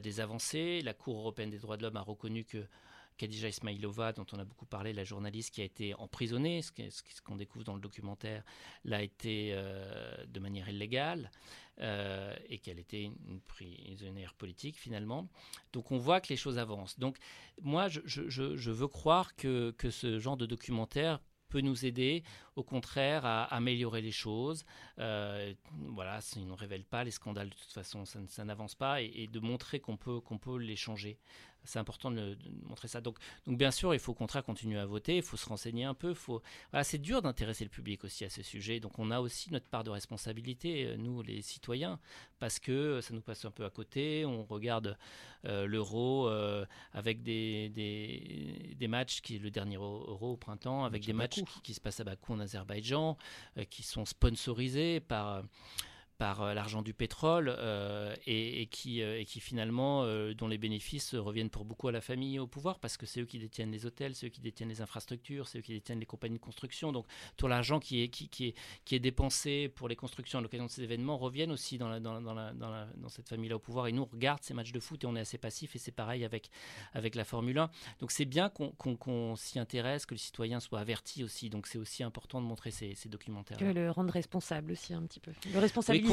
[0.00, 0.80] des avancées.
[0.82, 2.64] La Cour européenne des droits de l'homme a reconnu que
[3.18, 7.36] Khadija Ismailova, dont on a beaucoup parlé, la journaliste qui a été emprisonnée, ce qu'on
[7.36, 8.42] découvre dans le documentaire,
[8.84, 11.30] l'a été euh, de manière illégale
[11.80, 15.28] euh, et qu'elle était une prisonnière politique finalement.
[15.72, 16.98] Donc on voit que les choses avancent.
[16.98, 17.18] Donc
[17.60, 22.22] moi, je, veux croire que, ce genre de documentaire peut nous aider,
[22.56, 24.64] au contraire, à améliorer les choses.
[24.98, 25.54] Euh,
[25.94, 29.26] voilà, on ne révèle pas les scandales, de toute façon, ça, n'avance pas, et, et,
[29.28, 31.18] de montrer qu'on peut, qu'on peut les changer
[31.64, 33.00] c'est important de, montrer ça.
[33.00, 35.84] Donc, donc bien sûr, il faut au contraire continuer à voter, il faut se renseigner
[35.84, 36.14] un peu.
[36.14, 36.42] Faut...
[36.70, 38.80] Voilà, c'est dur d'intéresser le public aussi à ce sujet.
[38.80, 41.98] Donc on a aussi notre part de responsabilité, euh, nous les citoyens,
[42.38, 44.24] parce que ça nous passe un peu à côté.
[44.24, 44.96] On regarde
[45.44, 51.04] euh, l'euro euh, avec des, des, des, matchs, qui le dernier euro au printemps, avec
[51.04, 53.16] des matchs qui, qui, se passent à Bakou en Azerbaïdjan,
[53.70, 55.42] qui sont sponsorisés par
[56.18, 60.04] par euh, l'argent du pétrole euh, et, qui, euh, et qui finalement,
[60.34, 63.24] dont les bénéfices reviennent pour beaucoup à la famille au pouvoir parce que c'est eux
[63.24, 66.06] qui détiennent les hôtels, c'est eux qui détiennent les infrastructures, c'est eux qui détiennent les
[66.06, 66.92] compagnies de construction.
[66.92, 67.06] Donc
[67.36, 71.78] tout l'argent qui est, dépensé pour les constructions à l'occasion de ces événements reviennent aussi
[71.78, 71.88] dans,
[73.08, 73.86] cette famille-là au pouvoir.
[73.86, 75.92] Et nous, on regarde ces matchs de foot et on est assez passif et c'est
[75.92, 76.50] pareil avec,
[77.14, 77.70] la Formule 1.
[78.00, 81.48] Donc c'est bien qu'on s'y intéresse, que le citoyen soit averti aussi.
[81.48, 83.56] Donc c'est aussi important de montrer ces, documentaires.
[83.56, 85.32] Que le rendre responsable aussi un petit peu.
[85.52, 86.07] Le responsabiliser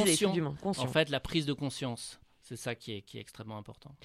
[0.63, 2.19] en fait, la prise de conscience.
[2.47, 3.95] C'est ça qui est, qui est, extrêmement important.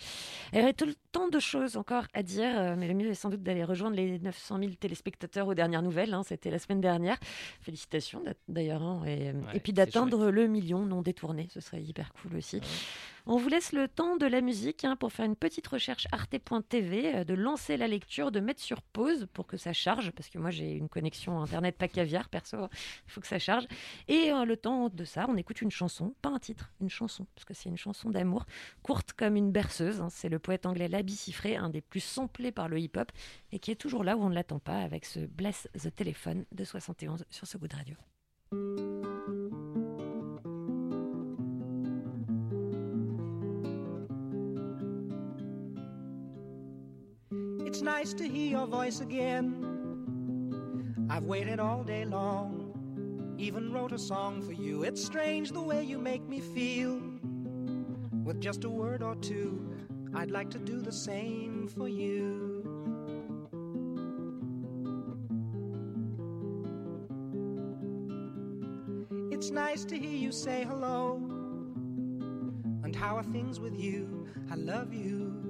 [0.55, 3.11] Il y aurait tout le temps de choses encore à dire, euh, mais le mieux
[3.11, 6.14] est sans doute d'aller rejoindre les 900 000 téléspectateurs aux dernières nouvelles.
[6.14, 7.18] Hein, C'était la semaine dernière.
[7.61, 8.82] Félicitations d'ailleurs.
[8.82, 11.49] Hein, et, et, puis d'atteindre le million non détourné.
[11.53, 12.62] Ce serait hyper cool aussi.
[13.26, 17.14] On vous laisse le temps de la musique hein, pour faire une petite recherche arte.tv,
[17.14, 20.38] euh, de lancer la lecture, de mettre sur pause pour que ça charge, parce que
[20.38, 22.56] moi j'ai une connexion internet pas caviar, perso,
[23.06, 23.66] il faut que ça charge.
[24.08, 27.26] Et euh, le temps de ça, on écoute une chanson, pas un titre, une chanson,
[27.34, 28.46] parce que c'est une chanson d'amour,
[28.82, 30.00] courte comme une berceuse.
[30.00, 30.08] Hein.
[30.10, 33.12] c'est le poète anglais Labi Siffré, un des plus samplés par le hip-hop,
[33.52, 36.44] et qui est toujours là où on ne l'attend pas avec ce Bless the Telephone
[36.52, 37.96] de 71 sur ce goût de radio.
[47.81, 49.57] It's nice to hear your voice again.
[51.09, 54.83] I've waited all day long, even wrote a song for you.
[54.83, 57.01] It's strange the way you make me feel.
[58.22, 59.66] With just a word or two,
[60.14, 62.61] I'd like to do the same for you.
[69.31, 71.14] It's nice to hear you say hello.
[72.85, 74.26] And how are things with you?
[74.51, 75.49] I love you.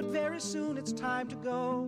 [0.00, 1.82] But very soon it's time to go.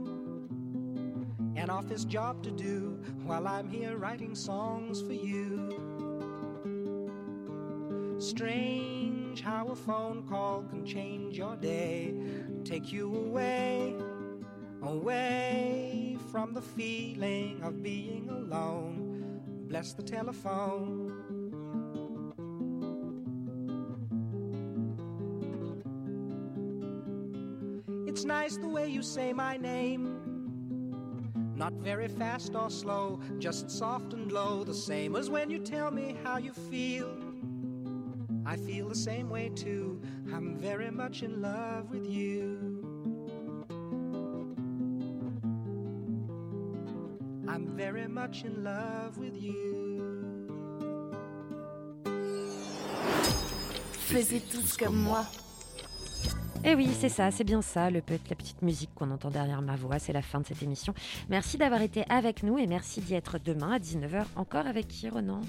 [1.56, 5.70] An office job to do while I'm here writing songs for you.
[8.18, 12.12] Strange how a phone call can change your day,
[12.64, 13.96] take you away,
[14.82, 19.40] away from the feeling of being alone.
[19.68, 21.01] Bless the telephone.
[28.22, 30.04] It's nice the way you say my name.
[31.56, 35.90] Not very fast or slow, just soft and low, the same as when you tell
[35.90, 37.10] me how you feel.
[38.46, 40.00] I feel the same way too.
[40.32, 42.78] I'm very much in love with you.
[47.48, 49.58] I'm very much in love with you.
[54.06, 55.26] Faisiez tous comme moi.
[56.64, 59.74] Eh oui, c'est ça, c'est bien ça, le la petite musique qu'on entend derrière ma
[59.74, 60.94] voix, c'est la fin de cette émission.
[61.28, 65.08] Merci d'avoir été avec nous et merci d'y être demain à 19h encore avec qui,
[65.08, 65.40] Ronan?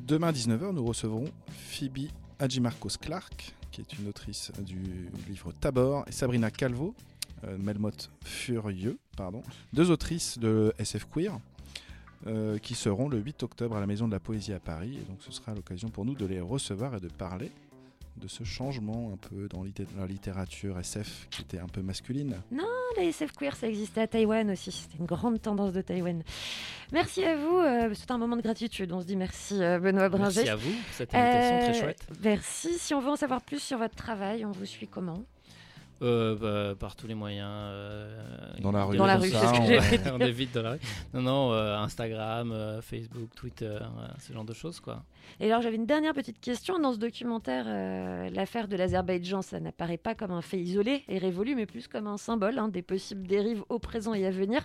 [0.00, 2.08] Demain à 19h, nous recevrons Phoebe
[2.38, 6.94] Hadjimarcos Clark, qui est une autrice du livre Tabor, et Sabrina Calvo,
[7.42, 9.42] euh, Melmoth Furieux, pardon,
[9.72, 11.36] deux autrices de SF Queer,
[12.28, 14.98] euh, qui seront le 8 octobre à la Maison de la Poésie à Paris.
[15.02, 17.50] Et donc ce sera l'occasion pour nous de les recevoir et de parler
[18.16, 19.64] de ce changement un peu dans
[19.98, 22.36] la littérature SF qui était un peu masculine.
[22.96, 24.70] La SF queer, ça existait à Taïwan aussi.
[24.70, 26.22] C'était une grande tendance de Taïwan.
[26.92, 27.56] Merci à vous.
[27.56, 28.92] euh, c'est un moment de gratitude.
[28.92, 30.24] On se dit merci, euh, Benoît Bringer.
[30.34, 32.06] Merci à vous pour cette invitation Euh, très chouette.
[32.22, 32.78] Merci.
[32.78, 35.24] Si on veut en savoir plus sur votre travail, on vous suit comment?
[36.02, 37.48] Euh, bah, par tous les moyens.
[37.48, 38.18] euh,
[38.60, 40.72] Dans la rue, Dans la rue, ça, ce que on- on est vite dans la
[40.72, 40.78] rue.
[41.14, 45.04] Non, non, euh, Instagram, euh, Facebook, Twitter, euh, ce genre de choses, quoi.
[45.38, 46.78] Et alors j'avais une dernière petite question.
[46.80, 51.18] Dans ce documentaire, euh, l'affaire de l'Azerbaïdjan, ça n'apparaît pas comme un fait isolé et
[51.18, 54.62] révolu, mais plus comme un symbole hein, des possibles dérives au présent et à venir.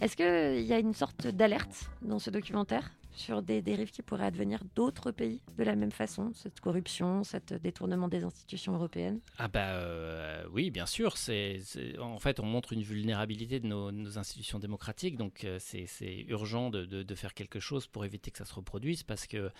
[0.00, 2.90] Est-ce qu'il y a une sorte d'alerte dans ce documentaire?
[3.14, 7.52] Sur des dérives qui pourraient advenir d'autres pays de la même façon, cette corruption, cet
[7.54, 11.16] détournement des institutions européennes Ah bah euh, oui, bien sûr.
[11.16, 11.60] C'est,
[12.00, 15.86] en fait, on montre une vulnérabilité de nos, nos institutions démocratiques, donc euh, c'est,
[16.28, 19.50] urgent de, de- de faire quelque chose pour éviter que ça se reproduise, parce que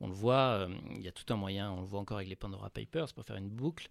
[0.00, 1.72] on le voit, euh, il y a tout un moyen.
[1.72, 3.88] On le voit encore avec les Pandora Papers pour faire une boucle.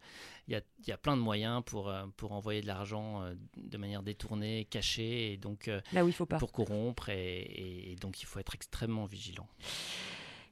[0.47, 3.23] Il y a, il y a plein de moyens pour pour envoyer de l'argent
[3.57, 6.37] de manière détournée, cachée, et donc Là où il faut pas.
[6.37, 9.47] pour corrompre, et donc il faut être extrêmement vigilant.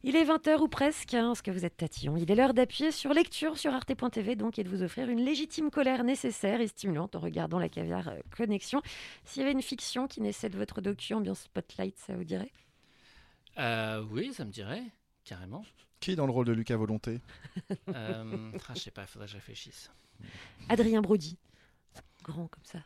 [0.03, 2.15] Il est 20h ou presque, hein, parce que vous êtes tatillon.
[2.15, 5.71] Il est l'heure d'appuyer sur lecture sur arte.tv donc et de vous offrir une légitime
[5.71, 8.81] colère nécessaire et stimulante en regardant la caviar euh, connexion.
[9.23, 12.51] S'il y avait une fiction qui naissait de votre docu ambiance spotlight, ça vous dirait?
[13.57, 14.83] Euh, oui, ça me dirait
[15.23, 15.65] carrément.
[16.01, 17.19] Qui dans le rôle de Lucas Volonté?
[17.89, 19.89] Euh, ah, je sais pas, il faudrait que je réfléchisse.
[20.69, 21.37] Adrien Brody.
[22.23, 22.79] Grand comme ça,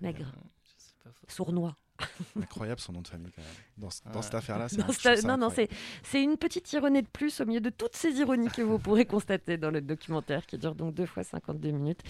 [0.00, 1.76] maigre, Euh, je sais pas, faut- sournois.
[2.36, 3.90] Incroyable son nom de famille quand même.
[4.12, 5.68] Dans, cette affaire-là, c'est Non, non, c'est
[6.02, 9.04] c'est une petite ironie de plus au milieu de toutes ces ironies que vous pourrez
[9.04, 12.00] constater dans le documentaire qui dure donc deux fois 52 minutes,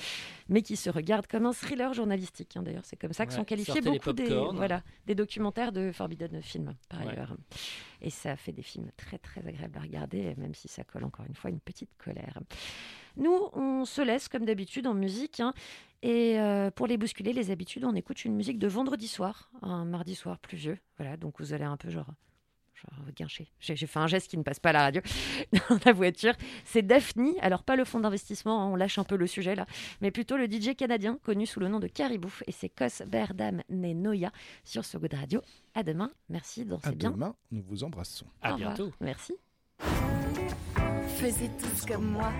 [0.48, 2.56] mais qui se regarde comme un thriller journalistique.
[2.56, 2.62] hein.
[2.62, 4.56] D'ailleurs, c'est comme ça que Ouais, sont qualifiés beaucoup des, pop-corn.
[4.56, 7.08] voilà, des documentaires de Forbidden Film, par Ouais.
[7.12, 7.36] ailleurs.
[8.00, 11.26] Et ça fait des films très, très agréables à regarder, même si ça colle encore
[11.26, 12.38] une fois une petite colère.
[13.16, 15.40] Nous, on se laisse comme d'habitude en musique.
[15.40, 15.54] hein,
[16.02, 19.84] et euh, pour les bousculer, les habitudes, on écoute une musique de vendredi soir, un
[19.86, 20.78] mardi soir pluvieux.
[20.98, 22.08] Voilà, donc vous allez un peu genre
[22.74, 23.48] genre guincher.
[23.60, 25.00] J'ai fait un geste qui ne passe pas à la radio
[25.70, 26.34] dans la voiture.
[26.66, 29.64] C'est Daphne, alors pas le fonds d'investissement, hein, on lâche un peu le sujet là,
[30.02, 33.62] mais plutôt le DJ canadien connu sous le nom de Caribou et c'est Kos Berdam
[33.70, 34.30] Nenoya
[34.64, 35.40] sur ce Good Radio.
[35.74, 37.12] À demain, merci, dansez À bien.
[37.12, 38.26] demain, nous vous embrassons.
[38.42, 38.90] À bientôt.
[39.00, 39.34] Merci.
[41.16, 42.30] Faisiez tous comme moi.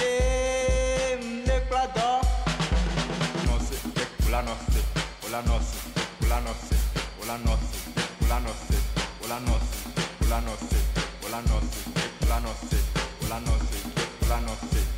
[0.00, 0.12] ye
[1.46, 2.08] ne kpladɔ.
[3.46, 3.76] Nɔse,
[4.24, 4.80] o la nɔ se,
[5.24, 5.86] o la nɔ se,
[6.20, 6.76] o la nɔ se,
[7.18, 7.24] o
[8.22, 8.76] la nɔ se,
[9.22, 9.78] o la nɔ se,
[11.22, 11.38] o la
[14.38, 14.97] nɔ se, o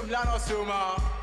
[0.00, 1.19] poblano suma